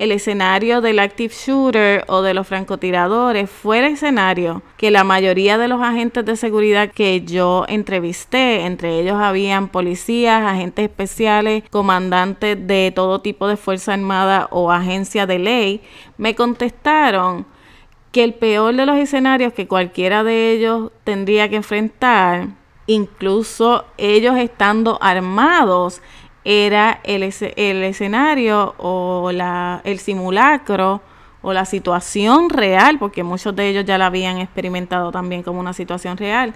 el 0.00 0.12
escenario 0.12 0.80
del 0.80 0.98
active 0.98 1.34
shooter 1.34 2.04
o 2.08 2.22
de 2.22 2.32
los 2.32 2.48
francotiradores 2.48 3.50
fue 3.50 3.80
el 3.80 3.84
escenario 3.84 4.62
que 4.78 4.90
la 4.90 5.04
mayoría 5.04 5.58
de 5.58 5.68
los 5.68 5.82
agentes 5.82 6.24
de 6.24 6.36
seguridad 6.36 6.90
que 6.90 7.20
yo 7.20 7.66
entrevisté, 7.68 8.64
entre 8.64 8.98
ellos 8.98 9.20
habían 9.20 9.68
policías, 9.68 10.42
agentes 10.42 10.86
especiales, 10.86 11.64
comandantes 11.68 12.66
de 12.66 12.94
todo 12.96 13.20
tipo 13.20 13.46
de 13.46 13.58
Fuerza 13.58 13.92
Armada 13.92 14.48
o 14.50 14.72
agencia 14.72 15.26
de 15.26 15.38
ley, 15.38 15.82
me 16.16 16.34
contestaron 16.34 17.44
que 18.10 18.24
el 18.24 18.32
peor 18.32 18.74
de 18.74 18.86
los 18.86 18.96
escenarios 18.96 19.52
que 19.52 19.68
cualquiera 19.68 20.24
de 20.24 20.52
ellos 20.52 20.92
tendría 21.04 21.50
que 21.50 21.56
enfrentar, 21.56 22.48
incluso 22.86 23.84
ellos 23.98 24.38
estando 24.38 24.96
armados, 25.02 26.00
era 26.44 27.00
el, 27.04 27.22
el 27.22 27.82
escenario 27.82 28.74
o 28.78 29.30
la, 29.32 29.80
el 29.84 29.98
simulacro 29.98 31.02
o 31.42 31.52
la 31.52 31.64
situación 31.64 32.50
real, 32.50 32.98
porque 32.98 33.22
muchos 33.22 33.54
de 33.56 33.68
ellos 33.68 33.84
ya 33.84 33.98
la 33.98 34.06
habían 34.06 34.38
experimentado 34.38 35.10
también 35.10 35.42
como 35.42 35.60
una 35.60 35.72
situación 35.72 36.16
real, 36.16 36.54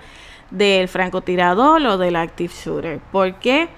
del 0.51 0.89
francotirador 0.89 1.85
o 1.87 1.99
del 1.99 2.17
active 2.17 2.53
shooter. 2.53 3.01
¿Por 3.11 3.35
qué? 3.37 3.69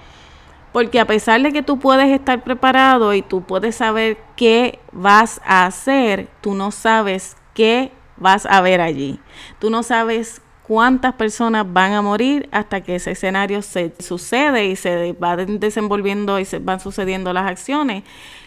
Porque 0.73 0.99
a 0.99 1.05
pesar 1.05 1.41
de 1.41 1.51
que 1.51 1.63
tú 1.63 1.79
puedes 1.79 2.09
estar 2.09 2.43
preparado 2.43 3.13
y 3.13 3.21
tú 3.21 3.41
puedes 3.41 3.75
saber 3.75 4.17
qué 4.35 4.79
vas 4.91 5.41
a 5.45 5.65
hacer, 5.65 6.27
tú 6.41 6.53
no 6.53 6.71
sabes 6.71 7.37
qué 7.53 7.91
vas 8.17 8.45
a 8.45 8.61
ver 8.61 8.81
allí. 8.81 9.19
Tú 9.59 9.69
no 9.69 9.81
sabes 9.81 10.41
cuántas 10.67 11.13
personas 11.13 11.65
van 11.71 11.93
a 11.93 12.01
morir 12.01 12.49
hasta 12.51 12.81
que 12.81 12.95
ese 12.95 13.11
escenario 13.11 13.61
se 13.61 13.93
sucede 13.99 14.65
y 14.65 14.75
se 14.75 15.13
van 15.13 15.59
desenvolviendo 15.59 16.39
y 16.39 16.45
se 16.45 16.59
van 16.59 16.79
sucediendo 16.79 17.31
las 17.31 17.49
acciones. 17.49 18.03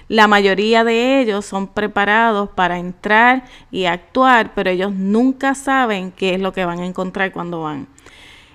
La 0.08 0.26
mayoría 0.26 0.84
de 0.84 1.20
ellos 1.20 1.46
son 1.46 1.68
preparados 1.68 2.50
para 2.50 2.78
entrar 2.78 3.44
y 3.70 3.86
actuar, 3.86 4.52
pero 4.54 4.68
ellos 4.68 4.92
nunca 4.92 5.54
saben 5.54 6.12
qué 6.12 6.34
es 6.34 6.40
lo 6.40 6.52
que 6.52 6.64
van 6.64 6.80
a 6.80 6.86
encontrar 6.86 7.32
cuando 7.32 7.62
van. 7.62 7.86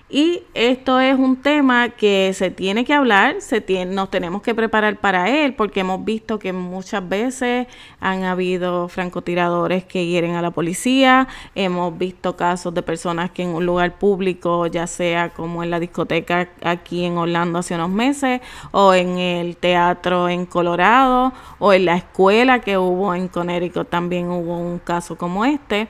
Y 0.07 0.43
esto 0.53 0.99
es 0.99 1.17
un 1.17 1.37
tema 1.37 1.89
que 1.89 2.31
se 2.35 2.51
tiene 2.51 2.85
que 2.85 2.93
hablar, 2.93 3.41
se 3.41 3.59
tiene, 3.59 3.91
nos 3.95 4.11
tenemos 4.11 4.43
que 4.43 4.53
preparar 4.53 4.97
para 4.99 5.31
él, 5.31 5.55
porque 5.55 5.79
hemos 5.79 6.05
visto 6.05 6.37
que 6.37 6.53
muchas 6.53 7.09
veces 7.09 7.65
han 7.99 8.23
habido 8.23 8.87
francotiradores 8.87 9.83
que 9.83 10.05
hieren 10.05 10.35
a 10.35 10.43
la 10.43 10.51
policía, 10.51 11.27
hemos 11.55 11.97
visto 11.97 12.35
casos 12.35 12.71
de 12.75 12.83
personas 12.83 13.31
que 13.31 13.41
en 13.41 13.49
un 13.49 13.65
lugar 13.65 13.97
público, 13.97 14.67
ya 14.67 14.85
sea 14.85 15.29
como 15.29 15.63
en 15.63 15.71
la 15.71 15.79
discoteca 15.79 16.49
aquí 16.61 17.03
en 17.03 17.17
Orlando 17.17 17.57
hace 17.57 17.73
unos 17.73 17.89
meses, 17.89 18.41
o 18.71 18.93
en 18.93 19.17
el 19.17 19.57
teatro 19.57 20.29
en 20.29 20.45
Colorado, 20.45 21.33
o 21.57 21.73
en 21.73 21.85
la 21.85 21.95
escuela 21.95 22.59
que 22.59 22.77
hubo 22.77 23.15
en 23.15 23.27
Connecticut 23.27 23.89
también 23.89 24.29
hubo 24.29 24.55
un 24.55 24.77
caso 24.77 25.17
como 25.17 25.45
este. 25.45 25.87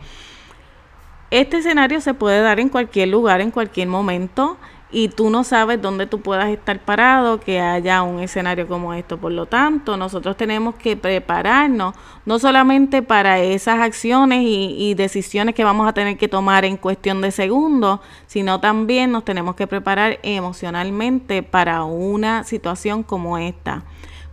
Este 1.31 1.57
escenario 1.57 2.01
se 2.01 2.13
puede 2.13 2.41
dar 2.41 2.59
en 2.59 2.69
cualquier 2.69 3.09
lugar, 3.09 3.41
en 3.41 3.51
cualquier 3.51 3.87
momento, 3.87 4.57
y 4.91 5.09
tú 5.09 5.29
no 5.29 5.43
sabes 5.43 5.81
dónde 5.81 6.05
tú 6.05 6.21
puedas 6.21 6.47
estar 6.49 6.79
parado, 6.79 7.39
que 7.39 7.59
haya 7.59 8.03
un 8.03 8.21
escenario 8.21 8.67
como 8.67 8.93
esto. 8.93 9.17
Por 9.17 9.31
lo 9.31 9.45
tanto, 9.45 9.97
nosotros 9.97 10.37
tenemos 10.37 10.75
que 10.75 10.95
prepararnos 10.95 11.95
no 12.25 12.39
solamente 12.39 13.01
para 13.01 13.39
esas 13.39 13.79
acciones 13.79 14.43
y, 14.43 14.93
decisiones 14.93 15.55
que 15.55 15.63
vamos 15.63 15.87
a 15.87 15.93
tener 15.93 16.17
que 16.17 16.29
tomar 16.29 16.63
en 16.63 16.77
cuestión 16.77 17.19
de 17.21 17.31
segundos, 17.31 17.99
sino 18.27 18.61
también 18.61 19.11
nos 19.11 19.25
tenemos 19.25 19.55
que 19.55 19.67
preparar 19.67 20.19
emocionalmente 20.23 21.43
para 21.43 21.83
una 21.83 22.43
situación 22.43 23.03
como 23.03 23.37
esta. 23.37 23.83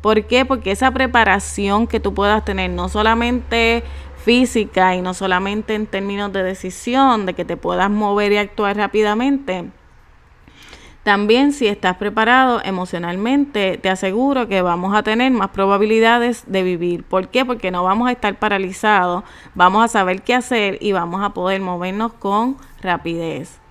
¿Por 0.03 0.27
qué? 0.27 0.45
Porque 0.45 0.73
esa 0.73 0.91
preparación 0.91 1.87
que 1.87 2.01
tú 2.01 2.13
puedas 2.13 2.45
tener, 2.45 2.71
no 2.71 2.89
solamente 2.89 3.83
física 4.25 4.95
y 4.95 5.03
no 5.03 5.15
solamente 5.15 5.75
en 5.75 5.87
términos 5.87 6.33
de 6.33 6.43
decisión, 6.43 7.27
de 7.27 7.35
que 7.35 7.45
te 7.45 7.57
puedas 7.57 7.91
mover 7.91 8.33
y 8.33 8.37
actuar 8.39 8.77
rápidamente. 8.77 9.71
También 11.03 11.53
si 11.53 11.67
estás 11.67 11.97
preparado 11.97 12.61
emocionalmente, 12.65 13.77
te 13.77 13.91
aseguro 13.91 14.47
que 14.47 14.63
vamos 14.63 14.95
a 14.95 15.03
tener 15.03 15.33
más 15.33 15.49
probabilidades 15.49 16.45
de 16.47 16.63
vivir. 16.63 17.03
¿Por 17.03 17.29
qué? 17.29 17.45
Porque 17.45 17.73
no 17.73 17.83
vamos 17.83 18.09
a 18.09 18.13
estar 18.13 18.39
paralizados, 18.39 19.25
vamos 19.55 19.85
a 19.85 19.89
saber 19.89 20.23
qué 20.23 20.35
hacer 20.35 20.79
y 20.81 20.93
vamos 20.93 21.25
a 21.25 21.31
poder 21.31 21.61
movernos 21.61 22.13
con 22.13 22.57
rapidez. 22.81 23.62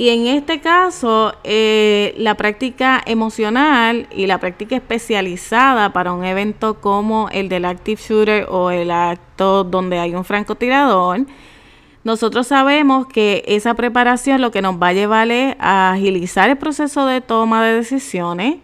Y 0.00 0.08
en 0.08 0.26
este 0.28 0.62
caso, 0.62 1.34
eh, 1.44 2.14
la 2.16 2.34
práctica 2.34 3.02
emocional 3.04 4.08
y 4.10 4.26
la 4.26 4.40
práctica 4.40 4.74
especializada 4.74 5.92
para 5.92 6.14
un 6.14 6.24
evento 6.24 6.80
como 6.80 7.28
el 7.32 7.50
del 7.50 7.66
active 7.66 8.00
shooter 8.00 8.46
o 8.48 8.70
el 8.70 8.90
acto 8.92 9.62
donde 9.62 9.98
hay 9.98 10.14
un 10.14 10.24
francotirador, 10.24 11.26
nosotros 12.02 12.46
sabemos 12.46 13.08
que 13.08 13.44
esa 13.46 13.74
preparación 13.74 14.40
lo 14.40 14.50
que 14.50 14.62
nos 14.62 14.76
va 14.76 14.88
a 14.88 14.92
llevar 14.94 15.30
es 15.30 15.54
a 15.58 15.92
agilizar 15.92 16.48
el 16.48 16.56
proceso 16.56 17.04
de 17.04 17.20
toma 17.20 17.62
de 17.62 17.74
decisiones, 17.74 18.56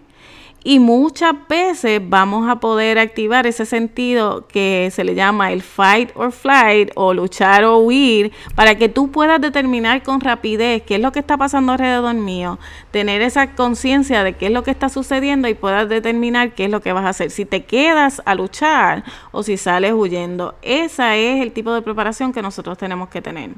y 0.66 0.81
muchas 0.81 1.33
veces 1.48 2.00
vamos 2.02 2.50
a 2.50 2.57
poder 2.57 2.98
activar 2.98 3.46
ese 3.46 3.64
sentido 3.66 4.48
que 4.48 4.90
se 4.92 5.05
le 5.05 5.14
llama 5.14 5.52
el 5.52 5.62
fight 5.62 6.11
or 6.16 6.33
flight 6.33 6.90
o 6.96 7.14
luchar 7.14 7.62
o 7.62 7.79
huir 7.79 8.33
para 8.57 8.74
que 8.74 8.88
tú 8.88 9.12
puedas 9.12 9.40
determinar 9.40 10.02
con 10.02 10.20
rapidez 10.20 10.83
qué 10.83 10.96
es 10.96 11.00
lo 11.00 11.12
que 11.12 11.20
está 11.20 11.37
pasando 11.37 11.70
alrededor 11.70 12.16
mío, 12.16 12.59
tener 12.90 13.22
esa 13.22 13.55
conciencia 13.55 14.24
de 14.24 14.33
qué 14.33 14.46
es 14.46 14.52
lo 14.52 14.64
que 14.64 14.72
está 14.72 14.88
sucediendo 14.88 15.46
y 15.46 15.55
puedas 15.55 15.88
determinar 15.88 16.52
qué 16.57 16.64
es 16.64 16.70
lo 16.72 16.81
que 16.81 16.92
vas 16.92 17.05
a 17.05 17.11
hacer, 17.11 17.31
si 17.31 17.44
te 17.44 17.64
quedas 17.64 18.20
a 18.24 18.35
luchar 18.35 19.05
o 19.31 19.44
si 19.44 19.57
sales 19.59 19.92
huyendo. 19.92 20.57
Ese 20.62 21.33
es 21.33 21.42
el 21.42 21.52
tipo 21.52 21.72
de 21.72 21.83
preparación 21.83 22.33
que 22.33 22.42
nosotros 22.42 22.76
tenemos 22.76 23.09
que 23.09 23.22
tener 23.22 23.50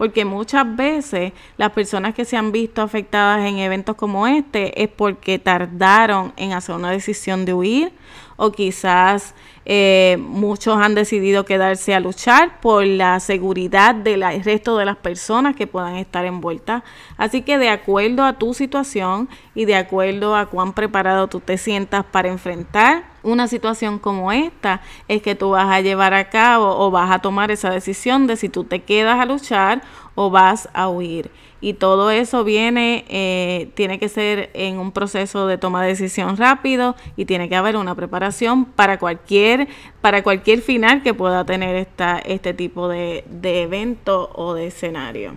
porque 0.00 0.24
muchas 0.24 0.64
veces 0.76 1.34
las 1.58 1.72
personas 1.72 2.14
que 2.14 2.24
se 2.24 2.34
han 2.34 2.52
visto 2.52 2.80
afectadas 2.80 3.46
en 3.46 3.58
eventos 3.58 3.96
como 3.96 4.26
este 4.26 4.82
es 4.82 4.88
porque 4.88 5.38
tardaron 5.38 6.32
en 6.38 6.54
hacer 6.54 6.74
una 6.74 6.90
decisión 6.90 7.44
de 7.44 7.52
huir 7.52 7.92
o 8.40 8.52
quizás 8.52 9.34
eh, 9.66 10.16
muchos 10.18 10.78
han 10.78 10.94
decidido 10.94 11.44
quedarse 11.44 11.94
a 11.94 12.00
luchar 12.00 12.58
por 12.62 12.86
la 12.86 13.20
seguridad 13.20 13.94
del 13.94 14.22
resto 14.42 14.78
de 14.78 14.86
las 14.86 14.96
personas 14.96 15.54
que 15.54 15.66
puedan 15.66 15.96
estar 15.96 16.24
envueltas. 16.24 16.82
Así 17.18 17.42
que 17.42 17.58
de 17.58 17.68
acuerdo 17.68 18.24
a 18.24 18.38
tu 18.38 18.54
situación 18.54 19.28
y 19.54 19.66
de 19.66 19.76
acuerdo 19.76 20.36
a 20.36 20.46
cuán 20.46 20.72
preparado 20.72 21.28
tú 21.28 21.40
te 21.40 21.58
sientas 21.58 22.02
para 22.06 22.30
enfrentar 22.30 23.04
una 23.22 23.46
situación 23.46 23.98
como 23.98 24.32
esta, 24.32 24.80
es 25.06 25.20
que 25.20 25.34
tú 25.34 25.50
vas 25.50 25.68
a 25.68 25.82
llevar 25.82 26.14
a 26.14 26.30
cabo 26.30 26.78
o 26.78 26.90
vas 26.90 27.10
a 27.10 27.18
tomar 27.18 27.50
esa 27.50 27.68
decisión 27.68 28.26
de 28.26 28.36
si 28.36 28.48
tú 28.48 28.64
te 28.64 28.82
quedas 28.84 29.20
a 29.20 29.26
luchar 29.26 29.82
o 30.20 30.28
vas 30.28 30.68
a 30.74 30.90
huir 30.90 31.30
y 31.62 31.72
todo 31.72 32.10
eso 32.10 32.44
viene, 32.44 33.06
eh, 33.08 33.70
tiene 33.74 33.98
que 33.98 34.10
ser 34.10 34.50
en 34.52 34.78
un 34.78 34.92
proceso 34.92 35.46
de 35.46 35.56
toma 35.56 35.82
de 35.82 35.88
decisión 35.88 36.36
rápido 36.36 36.94
y 37.16 37.24
tiene 37.24 37.48
que 37.48 37.56
haber 37.56 37.76
una 37.76 37.94
preparación 37.94 38.66
para 38.66 38.98
cualquier, 38.98 39.68
para 40.02 40.22
cualquier 40.22 40.60
final 40.60 41.02
que 41.02 41.14
pueda 41.14 41.46
tener 41.46 41.74
esta, 41.74 42.18
este 42.18 42.52
tipo 42.52 42.86
de, 42.88 43.24
de 43.30 43.62
evento 43.62 44.30
o 44.34 44.52
de 44.52 44.66
escenario. 44.66 45.36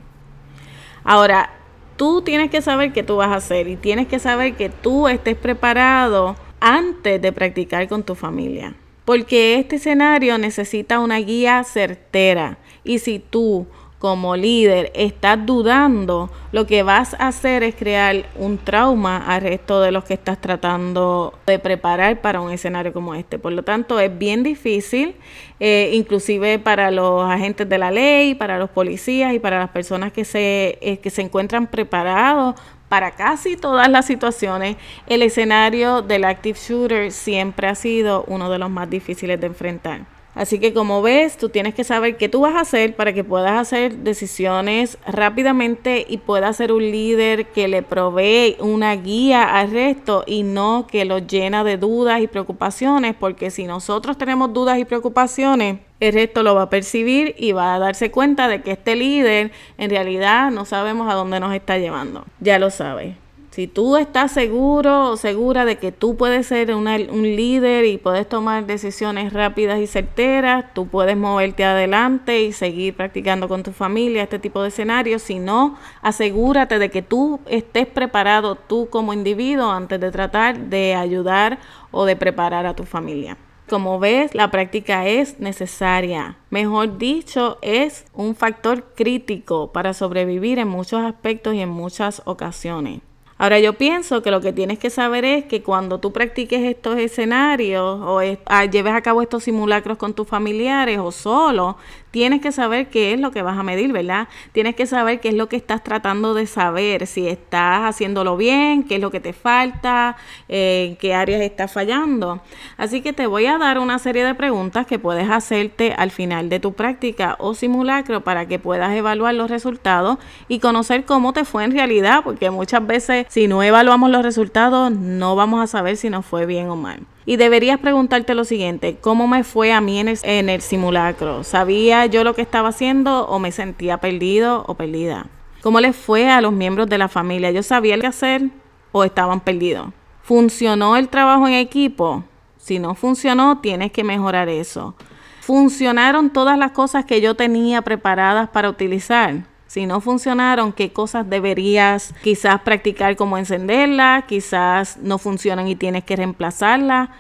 Ahora, 1.06 1.50
tú 1.96 2.22
tienes 2.22 2.50
que 2.50 2.62
saber 2.62 2.92
qué 2.92 3.04
tú 3.04 3.16
vas 3.16 3.30
a 3.30 3.36
hacer 3.36 3.70
y 3.70 3.78
tienes 3.78 4.08
que 4.08 4.20
saber 4.20 4.56
que 4.56 4.68
tú 4.68 5.08
estés 5.08 5.38
preparado 5.38 6.36
antes 6.60 7.22
de 7.22 7.32
practicar 7.32 7.88
con 7.88 8.04
tu 8.04 8.16
familia. 8.16 8.76
Porque 9.06 9.60
este 9.60 9.76
escenario 9.76 10.38
necesita 10.38 11.00
una 11.00 11.18
guía 11.18 11.62
certera. 11.66 12.58
Y 12.86 13.00
si 13.00 13.20
tú 13.20 13.68
como 14.04 14.36
líder 14.36 14.92
estás 14.96 15.46
dudando, 15.46 16.30
lo 16.52 16.68
que 16.68 16.84
vas 16.84 17.14
a 17.14 17.30
hacer 17.30 17.64
es 17.64 17.74
crear 17.74 18.26
un 18.36 18.58
trauma 18.58 19.16
al 19.16 19.40
resto 19.40 19.80
de 19.80 19.94
los 19.94 20.04
que 20.04 20.14
estás 20.14 20.42
tratando 20.42 21.40
de 21.46 21.58
preparar 21.58 22.20
para 22.20 22.42
un 22.42 22.52
escenario 22.52 22.92
como 22.92 23.16
este. 23.16 23.40
Por 23.40 23.54
lo 23.54 23.64
tanto, 23.64 24.02
es 24.02 24.18
bien 24.18 24.44
difícil, 24.44 25.16
eh, 25.62 25.92
inclusive 25.94 26.60
para 26.60 26.92
los 26.92 27.24
agentes 27.24 27.70
de 27.70 27.78
la 27.78 27.92
ley, 27.92 28.36
para 28.36 28.58
los 28.58 28.70
policías 28.70 29.34
y 29.34 29.40
para 29.40 29.58
las 29.58 29.70
personas 29.70 30.12
que 30.12 30.26
se, 30.26 30.78
eh, 30.82 30.98
que 30.98 31.10
se 31.10 31.22
encuentran 31.22 31.68
preparados 31.68 32.56
para 32.90 33.12
casi 33.12 33.56
todas 33.56 33.88
las 33.88 34.06
situaciones, 34.06 34.76
el 35.08 35.22
escenario 35.22 36.02
del 36.02 36.26
active 36.26 36.60
shooter 36.60 37.10
siempre 37.14 37.68
ha 37.68 37.76
sido 37.76 38.26
uno 38.28 38.50
de 38.50 38.60
los 38.60 38.70
más 38.70 38.90
difíciles 38.90 39.40
de 39.40 39.48
enfrentar. 39.48 40.13
Así 40.36 40.60
que 40.60 40.74
como 40.74 41.02
ves, 41.04 41.38
tú 41.38 41.50
tienes 41.50 41.76
que 41.76 41.84
saber 41.84 42.18
qué 42.18 42.28
tú 42.28 42.42
vas 42.42 42.56
a 42.56 42.62
hacer 42.62 42.96
para 42.96 43.14
que 43.14 43.24
puedas 43.24 43.52
hacer 43.52 43.98
decisiones 43.98 44.98
rápidamente 45.06 46.06
y 46.10 46.18
puedas 46.18 46.58
ser 46.58 46.72
un 46.72 46.82
líder 46.82 47.48
que 47.48 47.68
le 47.68 47.84
provee 47.84 48.58
una 48.60 48.96
guía 48.96 49.44
al 49.44 49.70
resto 49.70 50.24
y 50.26 50.42
no 50.42 50.88
que 50.88 51.06
lo 51.06 51.20
llena 51.20 51.64
de 51.64 51.78
dudas 51.78 52.20
y 52.22 52.28
preocupaciones, 52.28 53.16
porque 53.16 53.52
si 53.52 53.66
nosotros 53.66 54.18
tenemos 54.18 54.52
dudas 54.54 54.80
y 54.80 54.86
preocupaciones, 54.86 55.78
el 56.00 56.14
resto 56.14 56.42
lo 56.42 56.56
va 56.56 56.64
a 56.64 56.70
percibir 56.70 57.36
y 57.38 57.52
va 57.52 57.76
a 57.76 57.80
darse 57.80 58.10
cuenta 58.10 58.48
de 58.48 58.62
que 58.62 58.72
este 58.72 58.96
líder 58.96 59.52
en 59.78 59.90
realidad 59.90 60.50
no 60.50 60.66
sabemos 60.66 61.12
a 61.12 61.16
dónde 61.16 61.40
nos 61.40 61.54
está 61.54 61.78
llevando. 61.78 62.26
Ya 62.40 62.58
lo 62.58 62.72
sabes 62.72 63.23
Si 63.54 63.68
tú 63.68 63.98
estás 63.98 64.32
seguro 64.32 65.12
o 65.12 65.16
segura 65.16 65.64
de 65.64 65.78
que 65.78 65.92
tú 65.92 66.18
puedes 66.18 66.48
ser 66.48 66.74
un 66.74 66.88
líder 67.22 67.86
y 67.86 68.00
puedes 68.00 68.28
tomar 68.28 68.66
decisiones 68.66 69.32
rápidas 69.32 69.80
y 69.80 69.86
certeras, 69.86 70.74
tú 70.74 70.88
puedes 70.88 71.16
moverte 71.16 71.64
adelante 71.64 72.42
y 72.42 72.52
seguir 72.52 72.96
practicando 72.96 73.48
con 73.48 73.62
tu 73.62 73.72
familia 73.72 74.24
este 74.24 74.40
tipo 74.40 74.64
de 74.64 74.70
escenarios. 74.70 75.22
Si 75.22 75.38
no, 75.38 75.78
asegúrate 76.02 76.80
de 76.80 76.90
que 76.90 77.04
tú 77.04 77.42
estés 77.46 77.86
preparado 77.86 78.56
tú 78.56 78.90
como 78.90 79.14
individuo 79.14 79.70
antes 79.70 80.00
de 80.00 80.10
tratar 80.10 80.58
de 80.58 80.96
ayudar 80.96 81.60
o 81.92 82.06
de 82.06 82.16
preparar 82.16 82.66
a 82.66 82.76
tu 82.76 82.86
familia. 82.86 83.38
Como 83.70 84.00
ves, 84.00 84.34
la 84.34 84.50
práctica 84.50 85.06
es 85.06 85.40
necesaria. 85.40 86.38
Mejor 86.50 86.98
dicho, 86.98 87.60
es 87.62 88.06
un 88.16 88.34
factor 88.34 88.96
crítico 88.96 89.72
para 89.72 89.94
sobrevivir 89.94 90.58
en 90.58 90.70
muchos 90.70 91.04
aspectos 91.04 91.54
y 91.54 91.60
en 91.60 91.70
muchas 91.70 92.24
ocasiones. 92.26 93.02
Ahora 93.44 93.60
yo 93.60 93.74
pienso 93.74 94.22
que 94.22 94.32
lo 94.32 94.40
que 94.40 94.54
tienes 94.54 94.80
que 94.80 94.90
saber 94.90 95.26
es 95.26 95.44
que 95.44 95.62
cuando 95.62 96.00
tú 96.00 96.14
practiques 96.14 96.62
estos 96.62 96.98
escenarios 96.98 98.00
o 98.02 98.22
ah, 98.46 98.66
lleves 98.68 98.94
a 98.94 99.02
cabo 99.02 99.22
estos 99.22 99.44
simulacros 99.44 99.98
con 99.98 100.14
tus 100.14 100.26
familiares 100.26 100.98
o 100.98 101.12
solo, 101.12 101.76
tienes 102.14 102.42
que 102.42 102.52
saber 102.52 102.90
qué 102.90 103.12
es 103.12 103.20
lo 103.20 103.32
que 103.32 103.42
vas 103.42 103.58
a 103.58 103.64
medir, 103.64 103.92
¿verdad? 103.92 104.28
Tienes 104.52 104.76
que 104.76 104.86
saber 104.86 105.20
qué 105.20 105.30
es 105.30 105.34
lo 105.34 105.50
que 105.50 105.56
estás 105.56 105.84
tratando 105.84 106.36
de 106.36 106.46
saber, 106.46 107.08
si 107.08 107.28
estás 107.28 107.90
haciéndolo 107.90 108.38
bien, 108.38 108.84
qué 108.84 108.96
es 108.96 109.02
lo 109.02 109.10
que 109.10 109.20
te 109.20 109.34
falta, 109.34 110.16
eh, 110.48 110.96
qué 111.00 111.16
áreas 111.16 111.42
estás 111.42 111.74
fallando. 111.74 112.40
Así 112.78 113.02
que 113.02 113.14
te 113.14 113.26
voy 113.26 113.48
a 113.48 113.58
dar 113.58 113.80
una 113.80 113.98
serie 113.98 114.24
de 114.24 114.36
preguntas 114.36 114.86
que 114.86 115.00
puedes 115.00 115.28
hacerte 115.28 115.96
al 115.98 116.12
final 116.12 116.50
de 116.50 116.60
tu 116.60 116.74
práctica 116.74 117.36
o 117.40 117.56
simulacro 117.56 118.22
para 118.22 118.46
que 118.46 118.60
puedas 118.60 118.96
evaluar 118.96 119.34
los 119.34 119.50
resultados 119.50 120.20
y 120.48 120.60
conocer 120.60 121.06
cómo 121.06 121.34
te 121.34 121.46
fue 121.46 121.64
en 121.64 121.72
realidad, 121.72 122.24
porque 122.24 122.52
muchas 122.52 122.86
veces 122.86 123.26
si 123.30 123.48
no 123.48 123.64
evaluamos 123.64 124.12
los 124.12 124.22
resultados 124.22 124.92
no 124.92 125.36
vamos 125.36 125.64
a 125.64 125.66
saber 125.66 125.98
si 125.98 126.12
nos 126.12 126.28
fue 126.28 126.46
bien 126.46 126.70
o 126.70 126.76
mal. 126.76 127.00
Y 127.26 127.38
deberías 127.38 127.80
preguntarte 127.80 128.36
lo 128.36 128.44
siguiente, 128.44 128.98
¿cómo 129.00 129.28
me 129.28 129.44
fue 129.44 129.72
a 129.72 129.80
mí 129.80 130.00
en 130.00 130.50
el, 130.50 130.62
simulacro? 130.62 131.44
¿Sabía 131.44 132.06
yo 132.06 132.24
lo 132.24 132.36
que 132.36 132.42
estaba 132.42 132.70
haciendo 132.70 133.26
o 133.28 133.40
me 133.40 133.52
sentía 133.52 133.98
perdido 133.98 134.66
o 134.68 134.76
perdida? 134.76 135.28
¿Cómo 135.62 135.80
le 135.80 135.94
fue 135.94 136.30
a 136.30 136.42
los 136.42 136.52
miembros 136.52 136.90
de 136.90 136.98
la 136.98 137.08
familia? 137.08 137.52
¿Yo 137.52 137.64
sabía 137.64 137.98
qué 137.98 138.08
hacer 138.08 138.50
o 138.92 139.06
estaban 139.06 139.40
perdidos? 139.40 139.88
¿Funcionó 140.22 140.98
el 140.98 141.08
trabajo 141.08 141.48
en 141.48 141.54
equipo? 141.54 142.26
Si 142.58 142.80
no 142.80 142.96
funcionó, 142.96 143.60
tienes 143.60 143.92
que 143.92 144.04
mejorar 144.04 144.50
eso. 144.50 144.96
¿Funcionaron 145.42 146.30
todas 146.30 146.58
las 146.58 146.72
cosas 146.72 147.06
que 147.06 147.22
yo 147.22 147.36
tenía 147.36 147.82
preparadas 147.82 148.50
para 148.50 148.70
utilizar? 148.70 149.44
Si 149.68 149.86
no 149.86 150.02
funcionaron, 150.02 150.74
¿qué 150.74 150.92
cosas 150.92 151.30
deberías 151.30 152.14
quizás 152.22 152.62
practicar 152.62 153.16
como 153.16 153.38
encenderla? 153.38 154.26
Quizás 154.28 154.98
no 154.98 155.18
funcionan 155.18 155.68
y 155.68 155.76
tienes 155.76 156.04
que 156.04 156.16
reemplazarla. 156.16 157.12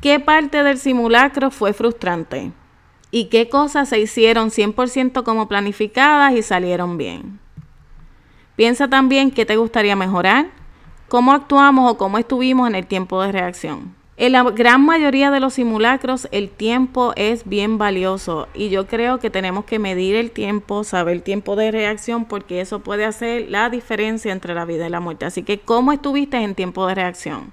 ¿Qué 0.00 0.20
parte 0.20 0.62
del 0.62 0.78
simulacro 0.78 1.50
fue 1.50 1.72
frustrante? 1.72 2.52
¿Y 3.10 3.26
qué 3.26 3.48
cosas 3.48 3.88
se 3.88 3.98
hicieron 3.98 4.50
100% 4.50 5.22
como 5.24 5.48
planificadas 5.48 6.34
y 6.34 6.42
salieron 6.42 6.96
bien? 6.98 7.40
Piensa 8.56 8.88
también 8.88 9.30
qué 9.30 9.44
te 9.44 9.56
gustaría 9.56 9.96
mejorar, 9.96 10.46
cómo 11.08 11.32
actuamos 11.32 11.90
o 11.90 11.98
cómo 11.98 12.18
estuvimos 12.18 12.68
en 12.68 12.74
el 12.74 12.86
tiempo 12.86 13.20
de 13.20 13.32
reacción. 13.32 13.95
En 14.18 14.32
la 14.32 14.44
gran 14.44 14.82
mayoría 14.82 15.30
de 15.30 15.40
los 15.40 15.54
simulacros 15.54 16.26
el 16.32 16.48
tiempo 16.48 17.12
es 17.16 17.46
bien 17.46 17.76
valioso 17.76 18.48
y 18.54 18.70
yo 18.70 18.86
creo 18.86 19.18
que 19.18 19.28
tenemos 19.28 19.66
que 19.66 19.78
medir 19.78 20.16
el 20.16 20.30
tiempo, 20.30 20.84
saber 20.84 21.16
el 21.16 21.22
tiempo 21.22 21.54
de 21.54 21.70
reacción 21.70 22.24
porque 22.24 22.62
eso 22.62 22.78
puede 22.80 23.04
hacer 23.04 23.50
la 23.50 23.68
diferencia 23.68 24.32
entre 24.32 24.54
la 24.54 24.64
vida 24.64 24.86
y 24.86 24.90
la 24.90 25.00
muerte. 25.00 25.26
Así 25.26 25.42
que, 25.42 25.58
¿cómo 25.58 25.92
estuviste 25.92 26.38
en 26.38 26.54
tiempo 26.54 26.86
de 26.86 26.94
reacción? 26.94 27.52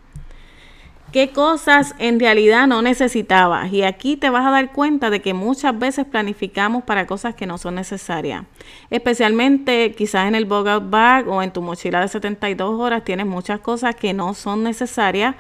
¿Qué 1.12 1.32
cosas 1.32 1.96
en 2.00 2.18
realidad 2.18 2.66
no 2.66 2.82
necesitabas? 2.82 3.72
Y 3.74 3.84
aquí 3.84 4.16
te 4.16 4.30
vas 4.30 4.48
a 4.48 4.50
dar 4.50 4.72
cuenta 4.72 5.10
de 5.10 5.22
que 5.22 5.34
muchas 5.34 5.78
veces 5.78 6.06
planificamos 6.06 6.86
para 6.86 7.06
cosas 7.06 7.36
que 7.36 7.46
no 7.46 7.58
son 7.58 7.76
necesarias. 7.76 8.46
Especialmente 8.90 9.92
quizás 9.92 10.30
en 10.30 10.34
el 10.34 10.46
bug 10.46 10.70
out 10.70 10.90
bag 10.90 11.28
o 11.28 11.44
en 11.44 11.52
tu 11.52 11.62
mochila 11.62 12.00
de 12.00 12.08
72 12.08 12.80
horas 12.80 13.04
tienes 13.04 13.26
muchas 13.26 13.60
cosas 13.60 13.96
que 13.96 14.14
no 14.14 14.34
son 14.34 14.64
necesarias 14.64 15.36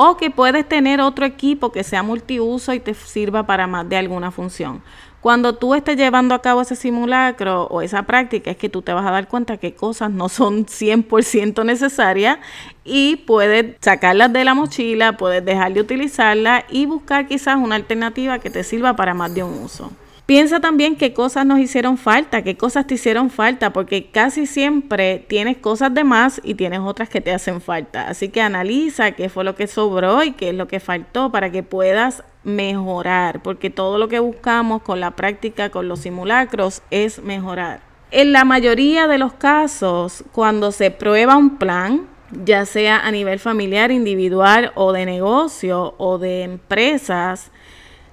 o 0.00 0.16
que 0.16 0.30
puedes 0.30 0.68
tener 0.68 1.00
otro 1.00 1.26
equipo 1.26 1.72
que 1.72 1.82
sea 1.82 2.04
multiuso 2.04 2.72
y 2.72 2.78
te 2.78 2.94
sirva 2.94 3.48
para 3.48 3.66
más 3.66 3.88
de 3.88 3.96
alguna 3.96 4.30
función. 4.30 4.80
Cuando 5.20 5.56
tú 5.56 5.74
estés 5.74 5.96
llevando 5.96 6.36
a 6.36 6.40
cabo 6.40 6.60
ese 6.60 6.76
simulacro 6.76 7.64
o 7.64 7.82
esa 7.82 8.04
práctica, 8.04 8.52
es 8.52 8.56
que 8.56 8.68
tú 8.68 8.80
te 8.80 8.92
vas 8.92 9.04
a 9.04 9.10
dar 9.10 9.26
cuenta 9.26 9.56
que 9.56 9.74
cosas 9.74 10.12
no 10.12 10.28
son 10.28 10.66
100% 10.68 11.64
necesarias 11.64 12.38
y 12.84 13.16
puedes 13.16 13.74
sacarlas 13.80 14.32
de 14.32 14.44
la 14.44 14.54
mochila, 14.54 15.16
puedes 15.16 15.44
dejar 15.44 15.72
de 15.72 15.80
utilizarla 15.80 16.64
y 16.70 16.86
buscar 16.86 17.26
quizás 17.26 17.56
una 17.56 17.74
alternativa 17.74 18.38
que 18.38 18.50
te 18.50 18.62
sirva 18.62 18.94
para 18.94 19.14
más 19.14 19.34
de 19.34 19.42
un 19.42 19.64
uso. 19.64 19.90
Piensa 20.28 20.60
también 20.60 20.96
qué 20.96 21.14
cosas 21.14 21.46
nos 21.46 21.58
hicieron 21.58 21.96
falta, 21.96 22.42
qué 22.42 22.54
cosas 22.54 22.86
te 22.86 22.96
hicieron 22.96 23.30
falta, 23.30 23.72
porque 23.72 24.10
casi 24.10 24.44
siempre 24.44 25.24
tienes 25.26 25.56
cosas 25.56 25.94
de 25.94 26.04
más 26.04 26.38
y 26.44 26.52
tienes 26.52 26.80
otras 26.80 27.08
que 27.08 27.22
te 27.22 27.32
hacen 27.32 27.62
falta. 27.62 28.08
Así 28.08 28.28
que 28.28 28.42
analiza 28.42 29.12
qué 29.12 29.30
fue 29.30 29.42
lo 29.42 29.54
que 29.54 29.66
sobró 29.66 30.22
y 30.22 30.32
qué 30.32 30.50
es 30.50 30.54
lo 30.54 30.68
que 30.68 30.80
faltó 30.80 31.32
para 31.32 31.50
que 31.50 31.62
puedas 31.62 32.24
mejorar, 32.44 33.42
porque 33.42 33.70
todo 33.70 33.96
lo 33.96 34.08
que 34.08 34.18
buscamos 34.18 34.82
con 34.82 35.00
la 35.00 35.12
práctica, 35.12 35.70
con 35.70 35.88
los 35.88 36.00
simulacros, 36.00 36.82
es 36.90 37.22
mejorar. 37.22 37.80
En 38.10 38.32
la 38.32 38.44
mayoría 38.44 39.06
de 39.06 39.16
los 39.16 39.32
casos, 39.32 40.24
cuando 40.32 40.72
se 40.72 40.90
prueba 40.90 41.38
un 41.38 41.56
plan, 41.56 42.06
ya 42.44 42.66
sea 42.66 43.00
a 43.00 43.10
nivel 43.10 43.38
familiar, 43.38 43.90
individual 43.90 44.72
o 44.74 44.92
de 44.92 45.06
negocio 45.06 45.94
o 45.96 46.18
de 46.18 46.42
empresas, 46.42 47.50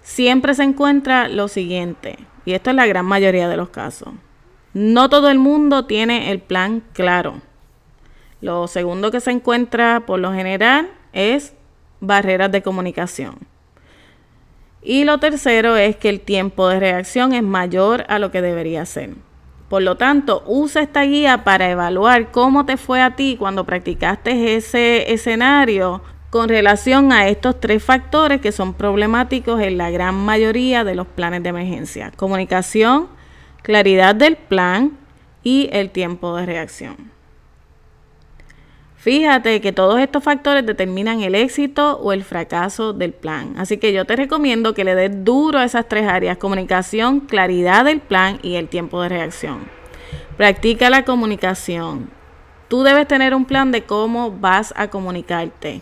siempre 0.05 0.53
se 0.53 0.61
encuentra 0.61 1.27
lo 1.27 1.47
siguiente, 1.47 2.19
y 2.45 2.53
esto 2.53 2.69
es 2.69 2.75
la 2.75 2.85
gran 2.85 3.05
mayoría 3.05 3.49
de 3.49 3.57
los 3.57 3.69
casos. 3.69 4.13
No 4.71 5.09
todo 5.09 5.31
el 5.31 5.39
mundo 5.39 5.85
tiene 5.85 6.31
el 6.31 6.39
plan 6.39 6.83
claro. 6.93 7.41
Lo 8.39 8.67
segundo 8.67 9.09
que 9.09 9.19
se 9.19 9.31
encuentra 9.31 10.03
por 10.05 10.19
lo 10.19 10.31
general 10.31 10.91
es 11.11 11.55
barreras 12.01 12.51
de 12.51 12.61
comunicación. 12.61 13.35
Y 14.83 15.05
lo 15.05 15.17
tercero 15.17 15.75
es 15.75 15.95
que 15.95 16.09
el 16.09 16.21
tiempo 16.21 16.67
de 16.67 16.79
reacción 16.79 17.33
es 17.33 17.41
mayor 17.41 18.05
a 18.07 18.19
lo 18.19 18.29
que 18.29 18.43
debería 18.43 18.85
ser. 18.85 19.15
Por 19.69 19.81
lo 19.81 19.97
tanto, 19.97 20.43
usa 20.45 20.83
esta 20.83 21.01
guía 21.01 21.43
para 21.43 21.71
evaluar 21.71 22.29
cómo 22.29 22.67
te 22.67 22.77
fue 22.77 23.01
a 23.01 23.15
ti 23.15 23.37
cuando 23.39 23.65
practicaste 23.65 24.55
ese 24.55 25.11
escenario 25.11 26.03
con 26.35 26.49
relación 26.49 27.13
a 27.13 27.29
estos 27.29 27.61
tres 27.61 27.81
factores 27.81 28.41
que 28.41 28.51
son 28.51 28.73
problemáticos 28.73 29.61
en 29.61 29.77
la 29.77 29.89
gran 29.89 30.15
mayoría 30.15 30.83
de 30.83 30.93
los 30.93 31.07
planes 31.07 31.41
de 31.43 31.47
emergencia. 31.47 32.11
Comunicación, 32.13 33.07
claridad 33.61 34.15
del 34.15 34.35
plan 34.35 34.97
y 35.43 35.69
el 35.71 35.91
tiempo 35.91 36.35
de 36.35 36.45
reacción. 36.45 36.97
Fíjate 38.97 39.61
que 39.61 39.71
todos 39.71 39.97
estos 40.01 40.25
factores 40.25 40.65
determinan 40.65 41.21
el 41.21 41.35
éxito 41.35 41.99
o 41.99 42.11
el 42.11 42.25
fracaso 42.25 42.91
del 42.91 43.13
plan. 43.13 43.53
Así 43.57 43.77
que 43.77 43.93
yo 43.93 44.03
te 44.03 44.17
recomiendo 44.17 44.73
que 44.73 44.83
le 44.83 44.93
des 44.93 45.23
duro 45.23 45.59
a 45.59 45.63
esas 45.63 45.87
tres 45.87 46.05
áreas, 46.05 46.37
comunicación, 46.37 47.21
claridad 47.21 47.85
del 47.85 48.01
plan 48.01 48.39
y 48.41 48.55
el 48.55 48.67
tiempo 48.67 49.01
de 49.01 49.07
reacción. 49.07 49.69
Practica 50.35 50.89
la 50.89 51.05
comunicación. 51.05 52.09
Tú 52.67 52.83
debes 52.83 53.07
tener 53.07 53.33
un 53.33 53.45
plan 53.45 53.71
de 53.71 53.83
cómo 53.83 54.31
vas 54.31 54.73
a 54.75 54.89
comunicarte. 54.89 55.81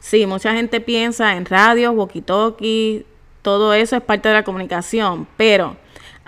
Sí, 0.00 0.26
mucha 0.26 0.52
gente 0.54 0.80
piensa 0.80 1.36
en 1.36 1.44
radio, 1.44 1.92
walkie-talkie, 1.92 3.04
todo 3.42 3.74
eso 3.74 3.96
es 3.96 4.02
parte 4.02 4.28
de 4.28 4.34
la 4.34 4.44
comunicación, 4.44 5.26
pero 5.36 5.76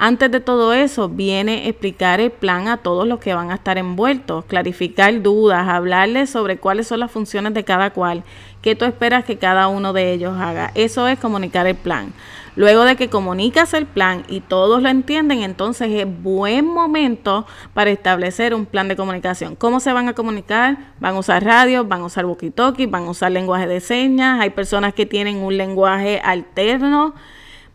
antes 0.02 0.30
de 0.30 0.40
todo 0.40 0.72
eso 0.72 1.10
viene 1.10 1.68
explicar 1.68 2.20
el 2.20 2.30
plan 2.30 2.68
a 2.68 2.78
todos 2.78 3.06
los 3.06 3.20
que 3.20 3.34
van 3.34 3.50
a 3.50 3.56
estar 3.56 3.76
envueltos, 3.76 4.46
clarificar 4.46 5.20
dudas, 5.20 5.68
hablarles 5.68 6.30
sobre 6.30 6.56
cuáles 6.56 6.88
son 6.88 7.00
las 7.00 7.10
funciones 7.10 7.52
de 7.52 7.64
cada 7.64 7.90
cual, 7.90 8.24
qué 8.62 8.74
tú 8.74 8.86
esperas 8.86 9.26
que 9.26 9.36
cada 9.36 9.68
uno 9.68 9.92
de 9.92 10.14
ellos 10.14 10.38
haga. 10.38 10.72
Eso 10.74 11.06
es 11.06 11.18
comunicar 11.18 11.66
el 11.66 11.76
plan. 11.76 12.14
Luego 12.60 12.84
de 12.84 12.94
que 12.94 13.08
comunicas 13.08 13.72
el 13.72 13.86
plan 13.86 14.22
y 14.28 14.40
todos 14.40 14.82
lo 14.82 14.90
entienden, 14.90 15.40
entonces 15.40 15.88
es 15.92 16.22
buen 16.22 16.66
momento 16.66 17.46
para 17.72 17.88
establecer 17.88 18.54
un 18.54 18.66
plan 18.66 18.86
de 18.86 18.96
comunicación. 18.96 19.56
¿Cómo 19.56 19.80
se 19.80 19.94
van 19.94 20.08
a 20.08 20.12
comunicar? 20.12 20.76
Van 21.00 21.14
a 21.14 21.18
usar 21.20 21.42
radio, 21.42 21.86
van 21.86 22.02
a 22.02 22.04
usar 22.04 22.26
walkie-talkie, 22.26 22.90
van 22.90 23.04
a 23.04 23.10
usar 23.12 23.32
lenguaje 23.32 23.66
de 23.66 23.80
señas. 23.80 24.40
Hay 24.42 24.50
personas 24.50 24.92
que 24.92 25.06
tienen 25.06 25.38
un 25.38 25.56
lenguaje 25.56 26.20
alterno. 26.22 27.14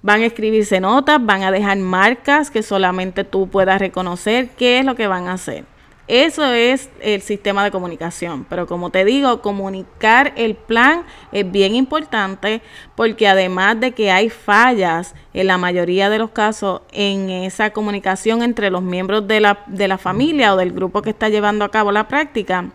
Van 0.04 0.22
a 0.22 0.28
escribirse 0.28 0.80
notas, 0.80 1.18
van 1.20 1.42
a 1.42 1.50
dejar 1.50 1.80
marcas 1.80 2.52
que 2.52 2.62
solamente 2.62 3.24
tú 3.24 3.48
puedas 3.48 3.80
reconocer 3.80 4.50
qué 4.50 4.78
es 4.78 4.86
lo 4.86 4.94
que 4.94 5.08
van 5.08 5.28
a 5.28 5.34
hacer. 5.34 5.66
Eso 6.08 6.46
es 6.54 6.90
el 7.02 7.22
sistema 7.22 7.64
de 7.64 7.72
comunicación. 7.72 8.46
Pero 8.48 8.68
como 8.68 8.92
te 8.92 9.06
digo, 9.06 9.42
comunicar 9.42 10.34
el 10.36 10.56
plan 10.56 11.04
es 11.32 11.50
bien 11.52 11.74
importante 11.74 12.62
porque 12.96 13.28
además 13.28 13.80
de 13.80 13.94
que 13.94 14.12
hay 14.12 14.30
fallas 14.30 15.16
en 15.34 15.48
la 15.48 15.58
mayoría 15.58 16.12
de 16.12 16.20
los 16.20 16.30
casos 16.30 16.82
en 16.92 17.32
esa 17.32 17.72
comunicación 17.72 18.44
entre 18.44 18.70
los 18.70 18.84
miembros 18.84 19.28
de 19.28 19.40
la, 19.40 19.64
de 19.66 19.88
la 19.88 19.98
familia 19.98 20.54
o 20.54 20.58
del 20.58 20.74
grupo 20.74 21.02
que 21.02 21.10
está 21.10 21.30
llevando 21.30 21.66
a 21.66 21.72
cabo 21.72 21.92
la 21.92 22.08
práctica, 22.08 22.70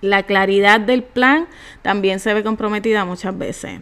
La 0.00 0.24
claridad 0.24 0.80
del 0.80 1.02
plan 1.02 1.48
también 1.82 2.20
se 2.20 2.34
ve 2.34 2.44
comprometida 2.44 3.04
muchas 3.06 3.36
veces. 3.36 3.80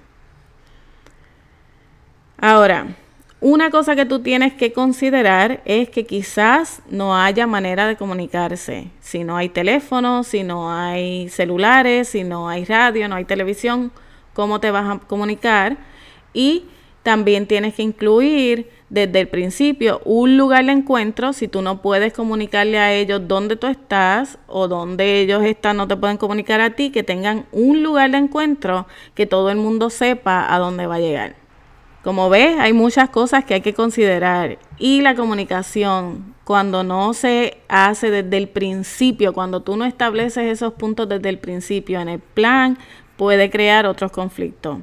Ahora, 2.39 2.87
una 3.43 3.71
cosa 3.71 3.97
que 3.97 4.07
tú 4.07 4.21
tienes 4.21 4.55
que 4.55 4.73
considerar 4.73 5.63
es 5.65 5.91
que 5.91 6.07
quizás 6.07 6.81
no 6.89 7.17
haya 7.17 7.49
manera 7.49 7.89
de 7.89 7.97
comunicarse. 7.97 8.87
Si 9.01 9.25
no 9.25 9.37
hay 9.37 9.49
teléfono, 9.49 10.23
si 10.23 10.45
no 10.45 10.73
hay 10.73 11.29
celulares, 11.29 12.09
si 12.09 12.23
no 12.23 12.49
hay 12.49 12.65
radio, 12.65 13.09
no 13.09 13.17
hay 13.17 13.25
televisión, 13.25 13.91
¿cómo 14.33 14.61
te 14.61 14.71
vas 14.71 14.89
a 14.89 15.01
comunicar? 15.01 15.77
Y 16.33 16.67
también 17.03 17.49
tienes 17.49 17.75
que 17.75 17.83
incluir 17.83 18.71
desde 18.91 19.19
el 19.19 19.27
principio 19.27 20.01
un 20.05 20.37
lugar 20.37 20.65
de 20.65 20.73
encuentro. 20.73 21.33
Si 21.33 21.49
tú 21.49 21.63
no 21.63 21.83
puedes 21.83 22.13
comunicarle 22.13 22.79
a 22.79 22.95
ellos 22.95 23.23
dónde 23.27 23.57
tú 23.57 23.67
estás 23.67 24.39
o 24.47 24.69
dónde 24.69 25.21
ellos 25.21 25.43
están, 25.43 25.79
no 25.79 25.89
te 25.89 25.97
pueden 25.97 26.17
comunicar 26.17 26.61
a 26.61 26.77
ti, 26.77 26.91
que 26.91 27.03
tengan 27.03 27.47
un 27.51 27.83
lugar 27.83 28.13
de 28.13 28.19
encuentro 28.19 28.87
que 29.17 29.27
todo 29.27 29.51
el 29.51 29.57
mundo 29.57 29.91
sepa 29.91 30.55
a 30.55 30.61
dónde 30.61 30.87
va 30.87 30.95
a 30.95 31.01
llegar. 31.01 31.42
Como 32.03 32.29
ves, 32.29 32.59
hay 32.59 32.73
muchas 32.73 33.11
cosas 33.11 33.45
que 33.45 33.55
hay 33.55 33.61
que 33.61 33.75
considerar. 33.75 34.59
Y 34.79 35.03
la 35.03 35.15
comunicación, 35.15 36.35
cuando 36.43 36.83
no 36.83 37.15
se 37.15 37.59
hace 37.69 38.11
desde 38.11 38.37
el 38.39 38.49
principio, 38.49 39.33
cuando 39.33 39.63
tú 39.63 39.77
no 39.77 39.85
estableces 39.85 40.45
esos 40.47 40.73
puntos 40.73 41.09
desde 41.09 41.29
el 41.29 41.39
principio 41.39 42.01
en 42.01 42.09
el 42.09 42.19
plan, 42.19 42.77
puede 43.17 43.51
crear 43.51 43.87
otros 43.87 44.11
conflictos. 44.11 44.79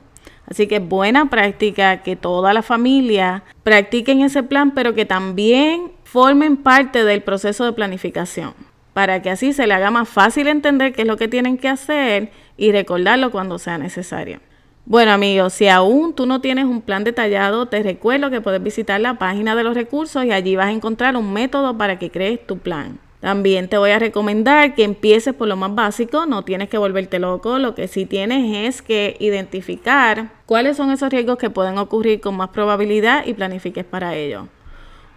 Así 0.47 0.65
que 0.67 0.79
buena 0.79 1.29
práctica 1.29 2.01
que 2.01 2.15
toda 2.15 2.53
la 2.53 2.63
familia 2.63 3.43
practiquen 3.63 4.21
ese 4.21 4.41
plan, 4.41 4.71
pero 4.71 4.95
que 4.95 5.05
también 5.05 5.91
formen 6.05 6.55
parte 6.55 7.03
del 7.03 7.21
proceso 7.21 7.65
de 7.65 7.73
planificación, 7.73 8.53
para 8.93 9.21
que 9.21 9.29
así 9.29 9.51
se 9.51 9.67
le 9.67 9.73
haga 9.73 9.91
más 9.91 10.07
fácil 10.07 10.47
entender 10.47 10.93
qué 10.93 11.01
es 11.01 11.07
lo 11.07 11.17
que 11.17 11.27
tienen 11.27 11.57
que 11.57 11.67
hacer 11.67 12.31
y 12.57 12.71
recordarlo 12.71 13.29
cuando 13.29 13.59
sea 13.59 13.77
necesario. 13.77 14.39
Bueno 14.89 15.11
amigos, 15.11 15.53
si 15.53 15.67
aún 15.67 16.15
tú 16.15 16.25
no 16.25 16.41
tienes 16.41 16.65
un 16.65 16.81
plan 16.81 17.03
detallado, 17.03 17.67
te 17.67 17.83
recuerdo 17.83 18.31
que 18.31 18.41
puedes 18.41 18.63
visitar 18.63 18.99
la 18.99 19.19
página 19.19 19.55
de 19.55 19.63
los 19.63 19.75
recursos 19.75 20.25
y 20.25 20.31
allí 20.31 20.55
vas 20.55 20.69
a 20.69 20.71
encontrar 20.71 21.15
un 21.15 21.31
método 21.31 21.77
para 21.77 21.99
que 21.99 22.09
crees 22.09 22.43
tu 22.47 22.57
plan. 22.57 22.97
También 23.19 23.67
te 23.67 23.77
voy 23.77 23.91
a 23.91 23.99
recomendar 23.99 24.73
que 24.73 24.83
empieces 24.83 25.35
por 25.35 25.47
lo 25.47 25.55
más 25.57 25.75
básico, 25.75 26.25
no 26.25 26.43
tienes 26.43 26.69
que 26.69 26.79
volverte 26.79 27.19
loco, 27.19 27.59
lo 27.59 27.75
que 27.75 27.87
sí 27.87 28.07
tienes 28.07 28.67
es 28.67 28.81
que 28.81 29.15
identificar 29.19 30.31
cuáles 30.47 30.77
son 30.77 30.89
esos 30.89 31.11
riesgos 31.11 31.37
que 31.37 31.51
pueden 31.51 31.77
ocurrir 31.77 32.19
con 32.19 32.35
más 32.35 32.49
probabilidad 32.49 33.27
y 33.27 33.35
planifiques 33.35 33.85
para 33.85 34.15
ello. 34.15 34.47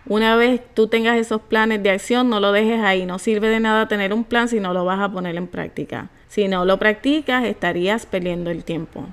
Una 0.05 0.37
vez 0.37 0.61
tú 0.75 0.89
tengas 0.89 1.17
esos 1.17 1.41
planes 1.41 1.83
de 1.83 1.89
acción, 1.89 2.29
no 2.29 2.41
lo 2.41 2.53
dejes 2.53 2.83
ahí, 2.83 3.07
no 3.07 3.19
sirve 3.19 3.49
de 3.49 3.61
nada 3.61 3.89
tener 3.89 4.13
un 4.13 4.25
plan 4.25 4.49
si 4.49 4.61
no 4.61 4.75
lo 4.75 4.85
vas 4.85 5.01
a 5.01 5.11
poner 5.11 5.35
en 5.37 5.47
práctica. 5.47 6.11
Si 6.29 6.47
no 6.47 6.67
lo 6.67 6.79
practicas, 6.79 7.45
estarías 7.45 8.05
perdiendo 8.05 8.51
el 8.51 8.65
tiempo. 8.65 9.07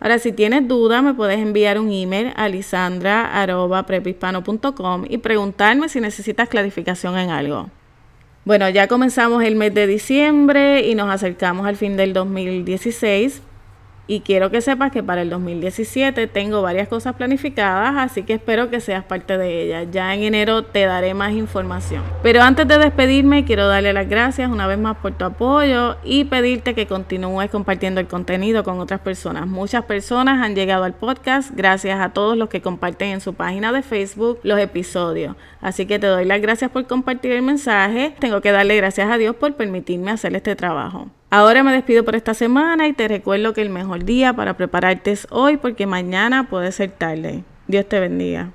Ahora, 0.00 0.18
si 0.18 0.32
tienes 0.32 0.66
duda, 0.68 1.00
me 1.02 1.14
puedes 1.14 1.38
enviar 1.38 1.78
un 1.78 1.90
email 1.90 2.32
a 2.36 2.48
lisandra.prepispano.com 2.48 5.04
y 5.08 5.18
preguntarme 5.18 5.88
si 5.88 6.00
necesitas 6.00 6.48
clarificación 6.48 7.16
en 7.18 7.30
algo. 7.30 7.70
Bueno, 8.44 8.68
ya 8.68 8.88
comenzamos 8.88 9.42
el 9.42 9.56
mes 9.56 9.72
de 9.74 9.86
diciembre 9.86 10.86
y 10.86 10.94
nos 10.94 11.10
acercamos 11.10 11.66
al 11.66 11.76
fin 11.76 11.96
del 11.96 12.12
2016. 12.12 13.40
Y 14.08 14.20
quiero 14.20 14.50
que 14.52 14.60
sepas 14.60 14.92
que 14.92 15.02
para 15.02 15.22
el 15.22 15.30
2017 15.30 16.28
tengo 16.28 16.62
varias 16.62 16.86
cosas 16.86 17.16
planificadas, 17.16 17.94
así 17.96 18.22
que 18.22 18.34
espero 18.34 18.70
que 18.70 18.80
seas 18.80 19.04
parte 19.04 19.36
de 19.36 19.62
ellas. 19.62 19.88
Ya 19.90 20.14
en 20.14 20.22
enero 20.22 20.62
te 20.62 20.86
daré 20.86 21.12
más 21.12 21.32
información. 21.32 22.04
Pero 22.22 22.42
antes 22.42 22.68
de 22.68 22.78
despedirme, 22.78 23.44
quiero 23.44 23.66
darle 23.66 23.92
las 23.92 24.08
gracias 24.08 24.48
una 24.48 24.68
vez 24.68 24.78
más 24.78 24.96
por 24.98 25.12
tu 25.12 25.24
apoyo 25.24 25.96
y 26.04 26.24
pedirte 26.24 26.74
que 26.74 26.86
continúes 26.86 27.50
compartiendo 27.50 28.00
el 28.00 28.06
contenido 28.06 28.62
con 28.62 28.78
otras 28.78 29.00
personas. 29.00 29.48
Muchas 29.48 29.84
personas 29.84 30.40
han 30.40 30.54
llegado 30.54 30.84
al 30.84 30.94
podcast 30.94 31.50
gracias 31.54 32.00
a 32.00 32.10
todos 32.10 32.36
los 32.36 32.48
que 32.48 32.62
comparten 32.62 33.08
en 33.08 33.20
su 33.20 33.34
página 33.34 33.72
de 33.72 33.82
Facebook 33.82 34.38
los 34.44 34.60
episodios. 34.60 35.34
Así 35.60 35.84
que 35.86 35.98
te 35.98 36.06
doy 36.06 36.24
las 36.24 36.40
gracias 36.40 36.70
por 36.70 36.86
compartir 36.86 37.32
el 37.32 37.42
mensaje. 37.42 38.14
Tengo 38.20 38.40
que 38.40 38.52
darle 38.52 38.76
gracias 38.76 39.10
a 39.10 39.18
Dios 39.18 39.34
por 39.34 39.54
permitirme 39.54 40.12
hacer 40.12 40.36
este 40.36 40.54
trabajo. 40.54 41.08
Ahora 41.36 41.62
me 41.62 41.70
despido 41.70 42.02
por 42.02 42.16
esta 42.16 42.32
semana 42.32 42.88
y 42.88 42.94
te 42.94 43.08
recuerdo 43.08 43.52
que 43.52 43.60
el 43.60 43.68
mejor 43.68 44.04
día 44.04 44.32
para 44.32 44.56
prepararte 44.56 45.12
es 45.12 45.26
hoy 45.30 45.58
porque 45.58 45.86
mañana 45.86 46.48
puede 46.48 46.72
ser 46.72 46.92
tarde. 46.92 47.44
Dios 47.66 47.86
te 47.86 48.00
bendiga. 48.00 48.54